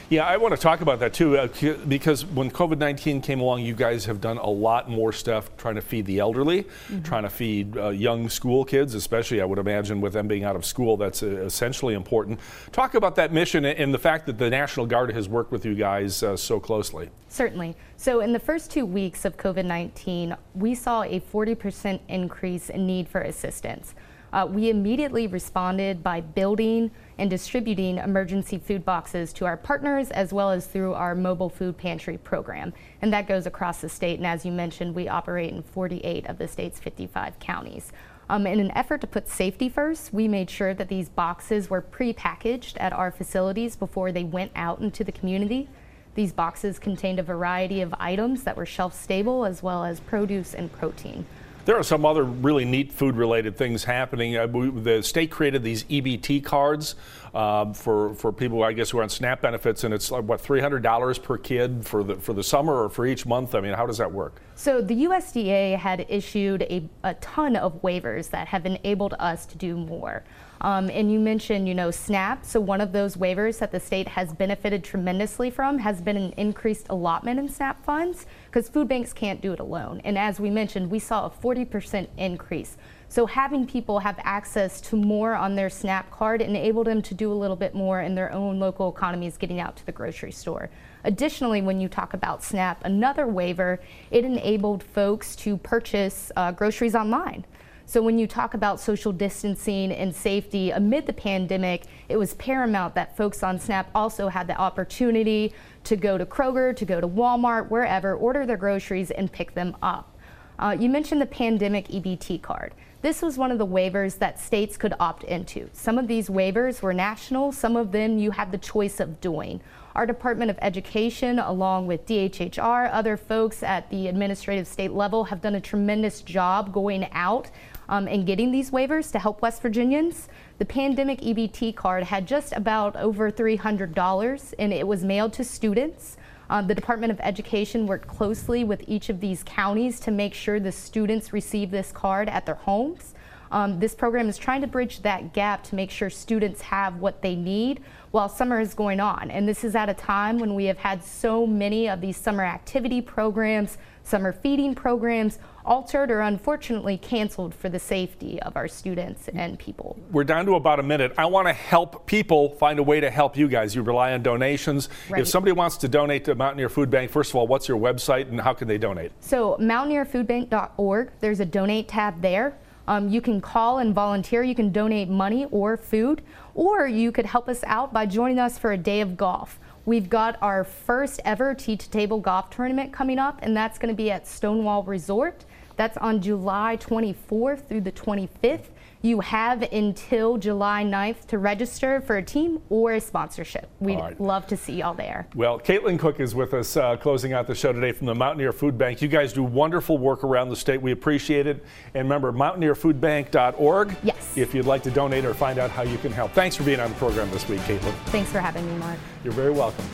Yeah, 0.10 0.26
I 0.26 0.38
want 0.38 0.56
to 0.56 0.62
talk 0.62 0.80
about 0.80 1.00
that 1.00 1.14
too, 1.14 1.38
uh, 1.38 1.48
because 1.86 2.26
when 2.26 2.50
COVID 2.50 2.78
19 2.78 3.20
came 3.20 3.42
along, 3.42 3.64
you 3.64 3.74
guys 3.74 4.06
have 4.06 4.22
done 4.22 4.38
a 4.38 4.50
lot 4.50 4.90
more 4.90 5.12
stuff 5.12 5.50
trying 5.58 5.76
to 5.76 5.82
feed 5.82 6.06
the 6.06 6.20
elderly, 6.20 6.64
mm-hmm. 6.64 7.02
trying 7.02 7.24
to 7.24 7.30
feed 7.30 7.78
uh, 7.78 7.90
young 7.90 8.30
school 8.30 8.64
kids, 8.64 8.96
especially, 8.96 9.42
I 9.42 9.46
would 9.46 9.60
imagine, 9.60 10.00
with 10.00 10.14
them 10.14 10.30
being 10.30 10.46
out 10.46 10.56
of 10.56 10.64
school. 10.64 10.96
That's 10.96 11.24
uh, 11.24 11.42
essentially 11.42 11.94
important. 11.94 12.40
Talk 12.72 12.94
about 12.94 13.16
that 13.18 13.34
mission 13.34 13.66
and 13.66 13.94
the 13.94 14.00
fact 14.00 14.28
that 14.28 14.38
the 14.38 14.50
National 14.50 14.86
Guard 14.86 15.12
has 15.12 15.28
worked 15.28 15.52
with 15.52 15.66
you 15.66 15.76
guys 15.76 16.24
uh, 16.24 16.38
so 16.38 16.58
closely. 16.58 17.10
Certainly. 17.28 17.76
So, 17.98 18.22
in 18.22 18.32
the 18.32 18.40
first 18.40 18.72
two 18.72 18.86
weeks 18.86 19.26
of 19.26 19.36
COVID 19.36 19.66
19, 19.66 20.38
we 20.56 20.74
saw 20.74 21.04
a 21.04 21.20
40% 21.20 22.00
increase 22.08 22.70
in 22.70 22.88
need 22.88 23.10
for 23.10 23.20
assistance. 23.20 23.94
Uh, 24.32 24.48
we 24.50 24.70
immediately 24.70 25.28
responded 25.28 26.02
by 26.02 26.22
building 26.22 26.92
and 27.18 27.30
distributing 27.30 27.98
emergency 27.98 28.58
food 28.58 28.86
boxes 28.86 29.34
to 29.34 29.46
our 29.46 29.58
partners 29.58 30.12
as 30.12 30.34
well 30.34 30.52
as 30.52 30.68
through 30.68 30.94
our 30.94 31.16
mobile 31.16 31.50
food 31.50 31.78
pantry 31.78 32.18
program. 32.18 32.74
And 33.02 33.12
that 33.14 33.28
goes 33.28 33.46
across 33.46 33.82
the 33.82 33.90
state. 33.90 34.20
And 34.20 34.28
as 34.28 34.46
you 34.46 34.52
mentioned, 34.52 34.96
we 34.96 35.08
operate 35.08 35.54
in 35.54 35.64
48 35.64 36.28
of 36.28 36.38
the 36.38 36.48
state's 36.48 36.80
55 36.80 37.40
counties. 37.40 37.92
Um, 38.30 38.46
in 38.46 38.60
an 38.60 38.72
effort 38.72 39.02
to 39.02 39.08
put 39.08 39.30
safety 39.30 39.70
first, 39.70 40.14
we 40.14 40.28
made 40.28 40.50
sure 40.50 40.74
that 40.74 40.90
these 40.90 41.08
boxes 41.08 41.70
were 41.70 41.82
pre-packaged 41.82 42.78
at 42.78 42.92
our 42.92 43.10
facilities 43.10 43.76
before 43.76 44.12
they 44.12 44.26
went 44.26 44.52
out 44.56 44.80
into 44.80 45.04
the 45.04 45.14
community. 45.14 45.70
These 46.16 46.34
boxes 46.34 46.78
contained 46.78 47.20
a 47.20 47.24
variety 47.24 47.80
of 47.80 47.96
items 48.00 48.44
that 48.44 48.58
were 48.58 48.66
shelf 48.66 48.94
stable 48.94 49.46
as 49.46 49.64
well 49.64 49.86
as 49.86 50.00
produce 50.02 50.54
and 50.54 50.72
protein. 50.72 51.26
There 51.68 51.78
are 51.78 51.84
some 51.84 52.06
other 52.06 52.24
really 52.24 52.64
neat 52.64 52.94
food 52.94 53.18
related 53.18 53.58
things 53.58 53.84
happening. 53.84 54.38
Uh, 54.38 54.48
the 54.48 55.02
state 55.04 55.30
created 55.30 55.64
these 55.64 55.84
EBT 55.84 56.42
cards 56.46 56.96
um, 57.34 57.74
for, 57.74 58.14
for 58.14 58.32
people, 58.32 58.64
I 58.64 58.72
guess, 58.72 58.92
who 58.92 59.00
are 59.00 59.04
on 59.04 59.10
SNAP 59.10 59.42
benefits, 59.42 59.84
and 59.84 59.94
it's 59.94 60.10
like, 60.10 60.24
what, 60.24 60.42
$300 60.42 61.22
per 61.22 61.38
kid 61.38 61.86
for 61.86 62.06
the, 62.06 62.16
for 62.16 62.32
the 62.32 62.42
summer 62.42 62.84
or 62.84 62.90
for 62.90 63.06
each 63.06 63.26
month? 63.26 63.54
I 63.54 63.60
mean, 63.60 63.74
how 63.74 63.86
does 63.86 63.98
that 63.98 64.10
work? 64.10 64.40
So 64.56 64.80
the 64.80 64.94
USDA 64.94 65.78
had 65.78 66.06
issued 66.08 66.62
a, 66.62 66.88
a 67.04 67.16
ton 67.16 67.58
of 67.58 67.82
waivers 67.82 68.30
that 68.30 68.48
have 68.48 68.66
enabled 68.66 69.16
us 69.20 69.46
to 69.48 69.58
do 69.58 69.76
more. 69.76 70.24
Um, 70.62 70.90
and 70.90 71.12
you 71.12 71.20
mentioned, 71.20 71.68
you 71.68 71.76
know, 71.76 71.92
SNAP. 71.92 72.46
So 72.46 72.60
one 72.60 72.82
of 72.82 72.92
those 72.92 73.16
waivers 73.16 73.60
that 73.60 73.72
the 73.72 73.80
state 73.80 74.08
has 74.08 74.34
benefited 74.34 74.84
tremendously 74.84 75.50
from 75.50 75.80
has 75.80 76.02
been 76.02 76.18
an 76.18 76.34
increased 76.38 76.88
allotment 76.90 77.40
in 77.40 77.48
SNAP 77.48 77.84
funds 77.84 78.26
because 78.46 78.70
food 78.70 78.88
banks 78.88 79.14
can't 79.14 79.42
do 79.42 79.54
it 79.54 79.60
alone. 79.60 80.02
And 80.04 80.18
as 80.18 80.40
we 80.40 80.50
mentioned, 80.50 80.90
we 80.90 81.00
saw 81.00 81.26
a 81.26 81.30
40% 81.30 82.08
increase. 82.18 82.78
So 83.10 83.26
having 83.26 83.66
people 83.66 84.00
have 84.00 84.20
access 84.24 84.82
to 84.82 84.98
more 84.98 85.34
on 85.34 85.56
their 85.56 85.70
SNAP 85.70 86.12
card 86.12 86.42
enabled 86.42 86.88
them 86.88 87.02
to 87.04 87.14
do 87.14 87.32
a 87.32 87.34
little 87.34 87.56
bit 87.56 87.74
more 87.74 88.02
in 88.02 88.16
their 88.16 88.32
own 88.34 88.60
local 88.60 88.90
economies 88.90 89.38
getting 89.38 89.60
out 89.60 89.78
to 89.78 89.86
the 89.86 89.94
grocery 89.94 90.32
store. 90.32 90.70
Additionally, 91.06 91.62
when 91.62 91.80
you 91.80 91.88
talk 91.88 92.14
about 92.14 92.44
SNAP, 92.44 92.84
another 92.84 93.26
waiver, 93.26 93.80
it 94.12 94.26
enabled 94.26 94.84
folks 94.84 95.38
to 95.38 95.56
purchase 95.56 96.34
uh, 96.36 96.52
groceries 96.52 96.96
online. 96.96 97.46
So 97.90 98.02
when 98.02 98.20
you 98.20 98.28
talk 98.28 98.54
about 98.54 98.82
social 98.82 99.14
distancing 99.14 99.94
and 99.94 100.14
safety 100.14 100.72
amid 100.72 101.06
the 101.06 101.14
pandemic, 101.14 101.84
it 102.10 102.18
was 102.18 102.34
paramount 102.34 102.96
that 102.96 103.16
folks 103.16 103.44
on 103.44 103.58
SNAP 103.58 103.90
also 103.96 104.28
had 104.28 104.46
the 104.48 104.58
opportunity 104.58 105.54
to 105.86 105.96
go 105.96 106.18
to 106.18 106.26
Kroger, 106.26 106.76
to 106.76 106.84
go 106.84 107.00
to 107.00 107.08
Walmart, 107.08 107.70
wherever, 107.70 108.14
order 108.14 108.46
their 108.46 108.58
groceries 108.58 109.10
and 109.10 109.32
pick 109.32 109.54
them 109.54 109.74
up. 109.82 110.18
Uh, 110.60 110.76
you 110.78 110.90
mentioned 110.90 111.22
the 111.22 111.28
pandemic 111.28 111.88
EBT 111.88 112.42
card. 112.42 112.74
This 113.04 113.22
was 113.22 113.38
one 113.38 113.52
of 113.52 113.58
the 113.58 113.66
waivers 113.66 114.18
that 114.18 114.38
states 114.38 114.76
could 114.76 114.94
opt 115.00 115.24
into. 115.24 115.70
Some 115.72 115.98
of 115.98 116.10
these 116.10 116.28
waivers 116.28 116.82
were 116.82 116.94
national, 116.94 117.54
some 117.54 117.78
of 117.78 117.94
them 117.94 118.18
you 118.18 118.32
had 118.32 118.52
the 118.52 118.58
choice 118.58 119.00
of 119.00 119.22
doing. 119.22 119.62
Our 119.96 120.06
Department 120.06 120.52
of 120.52 120.60
Education, 120.62 121.40
along 121.40 121.88
with 121.88 122.06
DHHR, 122.06 122.90
other 122.92 123.16
folks 123.16 123.64
at 123.64 123.90
the 123.90 124.08
administrative 124.08 124.68
state 124.68 124.92
level, 124.92 125.24
have 125.24 125.42
done 125.42 125.56
a 125.56 125.62
tremendous 125.62 126.22
job 126.22 126.74
going 126.74 127.08
out 127.14 127.50
um, 127.90 128.08
and 128.08 128.26
getting 128.26 128.52
these 128.52 128.72
waivers 128.72 129.12
to 129.12 129.20
help 129.20 129.42
West 129.42 129.62
Virginians. 129.62 130.28
The 130.58 130.66
pandemic 130.66 131.22
EBT 131.22 131.76
card 131.76 132.04
had 132.04 132.28
just 132.28 132.54
about 132.54 132.96
over 132.96 133.32
$300 133.32 134.54
and 134.60 134.74
it 134.74 134.88
was 134.88 135.04
mailed 135.04 135.34
to 135.34 135.44
students. 135.44 136.18
Uh, 136.50 136.62
the 136.62 136.76
Department 136.76 137.12
of 137.12 137.20
Education 137.22 137.88
worked 137.88 138.08
closely 138.08 138.64
with 138.64 138.84
each 138.88 139.10
of 139.10 139.20
these 139.20 139.44
counties 139.44 140.00
to 140.02 140.12
make 140.12 140.34
sure 140.34 140.60
the 140.60 140.72
students 140.72 141.34
receive 141.34 141.72
this 141.72 141.92
card 141.92 142.30
at 142.30 142.46
their 142.46 142.56
homes. 142.56 143.14
Um, 143.52 143.80
this 143.80 143.96
program 143.96 144.28
is 144.28 144.38
trying 144.38 144.62
to 144.62 144.68
bridge 144.68 145.02
that 145.02 145.34
gap 145.34 145.64
to 145.66 145.76
make 145.76 145.90
sure 145.90 146.10
students 146.10 146.62
have 146.62 146.98
what 146.98 147.22
they 147.22 147.36
need 147.36 147.82
while 148.12 148.30
summer 148.30 148.60
is 148.60 148.74
going 148.74 149.00
on. 149.00 149.32
And 149.32 149.48
this 149.48 149.64
is 149.64 149.76
at 149.76 149.90
a 149.90 149.94
time 149.94 150.40
when 150.40 150.56
we 150.56 150.66
have 150.66 150.78
had 150.78 151.04
so 151.04 151.46
many 151.46 151.88
of 151.88 152.02
these 152.02 152.18
summer 152.18 152.44
activity 152.44 153.02
programs, 153.02 153.78
summer 154.08 154.32
feeding 154.32 154.74
programs 154.74 155.40
altered 155.66 156.10
or 156.10 156.22
unfortunately 156.22 156.98
canceled 156.98 157.54
for 157.54 157.68
the 157.68 157.78
safety 157.78 158.42
of 158.42 158.56
our 158.56 158.68
students 158.68 159.28
and 159.30 159.60
people. 159.60 160.00
We're 160.12 160.24
down 160.24 160.46
to 160.46 160.56
about 160.56 160.80
a 160.80 160.84
minute. 160.84 161.14
I 161.18 161.26
want 161.26 161.48
to 161.48 161.54
help 161.54 162.06
people 162.06 162.52
find 162.52 162.80
a 162.80 162.84
way 162.84 163.02
to 163.02 163.10
help 163.10 163.36
you 163.36 163.50
guys. 163.50 163.76
You 163.76 163.82
rely 163.84 164.14
on 164.14 164.24
donations. 164.24 164.88
Right. 165.10 165.22
If 165.22 165.28
somebody 165.28 165.52
wants 165.52 165.76
to 165.78 165.90
donate 165.90 166.24
to 166.26 166.36
Mountaineer 166.36 166.70
Food 166.70 166.90
Bank, 166.90 167.12
first 167.12 167.32
of 167.32 167.36
all, 167.36 167.48
what's 167.48 167.68
your 167.68 167.78
website 167.78 168.30
and 168.30 168.40
how 168.40 168.54
can 168.54 168.68
they 168.68 168.78
donate? 168.78 169.12
So, 169.20 169.58
mountaineerfoodbank.org, 169.60 171.12
there's 171.20 171.42
a 171.42 171.46
donate 171.46 171.90
tab 171.90 172.22
there. 172.22 172.58
Um, 172.88 173.10
you 173.10 173.20
can 173.20 173.42
call 173.42 173.80
and 173.80 173.94
volunteer. 173.94 174.44
You 174.44 174.56
can 174.56 174.72
donate 174.72 175.10
money 175.10 175.46
or 175.52 175.76
food, 175.76 176.22
or 176.56 176.88
you 176.88 177.12
could 177.12 177.26
help 177.26 177.50
us 177.50 177.62
out 177.66 177.92
by 177.92 178.06
joining 178.06 178.40
us 178.40 178.58
for 178.58 178.72
a 178.72 178.78
day 178.78 179.02
of 179.02 179.18
golf. 179.18 179.60
We've 179.88 180.10
got 180.10 180.38
our 180.42 180.66
first 180.66 181.22
ever 181.24 181.56
tee 181.56 181.78
to 181.78 181.90
table 181.90 182.20
golf 182.20 182.50
tournament 182.50 182.92
coming 182.92 183.20
up, 183.20 183.40
and 183.42 183.56
that's 183.56 183.78
going 183.78 183.88
to 183.88 183.96
be 183.96 184.12
at 184.12 184.28
Stonewall 184.28 184.84
Resort. 184.84 185.46
That's 185.78 185.96
on 185.96 186.22
July 186.22 186.78
24th 186.78 187.70
through 187.70 187.80
the 187.80 187.94
25th. 187.94 188.66
You 189.02 189.22
have 189.22 189.62
until 189.72 190.38
July 190.38 190.84
9th 190.84 191.28
to 191.28 191.38
register 191.38 192.02
for 192.02 192.18
a 192.18 192.24
team 192.24 192.62
or 192.70 192.94
a 192.94 193.00
sponsorship. 193.02 193.70
We'd 193.80 194.00
right. 194.00 194.20
love 194.20 194.48
to 194.48 194.58
see 194.58 194.74
y'all 194.74 194.94
there. 194.94 195.28
Well, 195.36 195.60
Caitlin 195.60 196.00
Cook 196.00 196.20
is 196.20 196.34
with 196.34 196.54
us 196.54 196.76
uh, 196.76 196.98
closing 196.98 197.34
out 197.34 197.48
the 197.48 197.56
show 197.56 197.72
today 197.72 197.92
from 197.92 198.08
the 198.08 198.16
Mountaineer 198.16 198.52
Food 198.52 198.78
Bank. 198.78 199.02
You 199.02 199.08
guys 199.08 199.34
do 199.34 199.44
wonderful 199.44 199.98
work 199.98 200.24
around 200.24 200.50
the 200.50 200.56
state. 200.56 200.82
We 200.82 200.92
appreciate 200.92 201.48
it. 201.48 201.64
And 201.94 202.06
remember, 202.06 202.32
mountaineerfoodbank.org 202.32 203.96
Yes. 204.04 204.38
if 204.38 204.54
you'd 204.56 204.66
like 204.66 204.84
to 204.84 204.92
donate 204.92 205.26
or 205.26 205.34
find 205.34 205.60
out 205.60 205.70
how 205.70 205.84
you 205.84 205.98
can 206.00 206.12
help. 206.12 206.32
Thanks 206.32 206.56
for 206.56 206.64
being 206.64 206.80
on 206.80 206.90
the 206.90 206.96
program 206.96 207.30
this 207.32 207.48
week, 207.48 207.62
Caitlin. 207.62 207.94
Thanks 208.08 208.32
for 208.32 208.40
having 208.40 208.66
me, 208.66 208.78
Mark. 208.78 208.98
You're 209.24 209.34
very 209.34 209.52
welcome. 209.52 209.86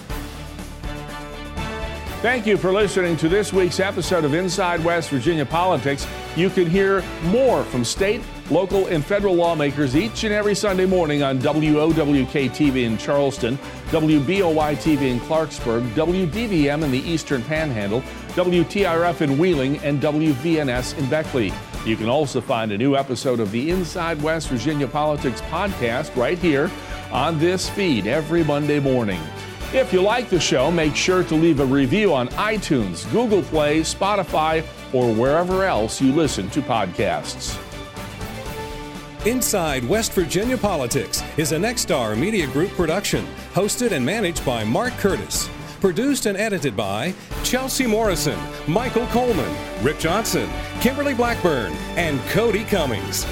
Thank 2.23 2.47
you 2.47 2.55
for 2.55 2.71
listening 2.71 3.17
to 3.17 3.27
this 3.27 3.51
week's 3.51 3.81
episode 3.81 4.23
of 4.23 4.33
Inside 4.33 4.81
West 4.81 5.09
Virginia 5.09 5.45
Politics. 5.45 6.07
You 6.37 6.49
can 6.49 6.69
hear 6.69 7.03
more 7.23 7.65
from 7.65 7.83
state, 7.83 8.21
local, 8.49 8.87
and 8.87 9.03
federal 9.03 9.35
lawmakers 9.35 9.93
each 9.93 10.23
and 10.23 10.33
every 10.33 10.55
Sunday 10.55 10.85
morning 10.85 11.21
on 11.21 11.37
WOWK 11.39 12.49
TV 12.49 12.85
in 12.85 12.97
Charleston, 12.97 13.57
WBOY 13.89 14.73
TV 14.77 15.11
in 15.11 15.19
Clarksburg, 15.19 15.85
WDVM 15.95 16.85
in 16.85 16.91
the 16.91 16.99
Eastern 16.99 17.43
Panhandle, 17.43 18.01
WTRF 18.35 19.19
in 19.19 19.37
Wheeling, 19.37 19.79
and 19.79 20.01
WVNS 20.01 20.97
in 20.97 21.09
Beckley. 21.09 21.51
You 21.85 21.97
can 21.97 22.07
also 22.07 22.39
find 22.39 22.71
a 22.71 22.77
new 22.77 22.95
episode 22.95 23.41
of 23.41 23.51
the 23.51 23.69
Inside 23.69 24.21
West 24.21 24.47
Virginia 24.47 24.87
Politics 24.87 25.41
podcast 25.41 26.15
right 26.15 26.39
here 26.39 26.71
on 27.11 27.37
this 27.37 27.69
feed 27.69 28.07
every 28.07 28.45
Monday 28.45 28.79
morning. 28.79 29.19
If 29.73 29.91
you 29.91 30.03
like 30.03 30.29
the 30.29 30.39
show, 30.39 30.69
make 30.69 30.95
sure 30.95 31.23
to 31.23 31.33
leave 31.33 31.59
a 31.59 31.65
review 31.65 32.13
on 32.13 32.27
iTunes, 32.29 33.11
Google 33.11 33.41
Play, 33.41 33.79
Spotify, 33.79 34.63
or 34.93 35.11
wherever 35.11 35.65
else 35.65 35.99
you 35.99 36.11
listen 36.11 36.47
to 36.51 36.61
podcasts. 36.61 37.57
Inside 39.25 39.83
West 39.85 40.13
Virginia 40.13 40.59
Politics 40.59 41.23
is 41.37 41.53
a 41.53 41.57
Nexstar 41.57 42.15
Media 42.15 42.45
Group 42.45 42.69
production, 42.73 43.25
hosted 43.55 43.93
and 43.93 44.05
managed 44.05 44.45
by 44.45 44.63
Mark 44.63 44.93
Curtis. 44.97 45.49
Produced 45.81 46.27
and 46.27 46.37
edited 46.37 46.77
by 46.77 47.11
Chelsea 47.43 47.87
Morrison, 47.87 48.37
Michael 48.67 49.07
Coleman, 49.07 49.55
Rick 49.83 49.97
Johnson, 49.97 50.47
Kimberly 50.81 51.15
Blackburn, 51.15 51.73
and 51.97 52.19
Cody 52.29 52.63
Cummings. 52.65 53.25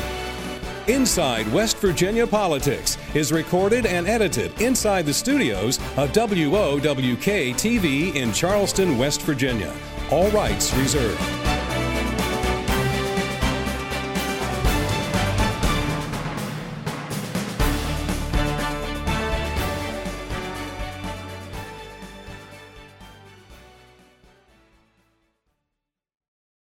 Inside 0.87 1.51
West 1.53 1.77
Virginia 1.77 2.25
Politics 2.25 2.97
is 3.13 3.31
recorded 3.31 3.85
and 3.85 4.07
edited 4.07 4.59
inside 4.59 5.05
the 5.05 5.13
studios 5.13 5.77
of 5.95 6.11
WOWK 6.11 7.53
TV 7.53 8.15
in 8.15 8.33
Charleston, 8.33 8.97
West 8.97 9.21
Virginia. 9.21 9.71
All 10.09 10.29
rights 10.31 10.73
reserved. 10.73 11.40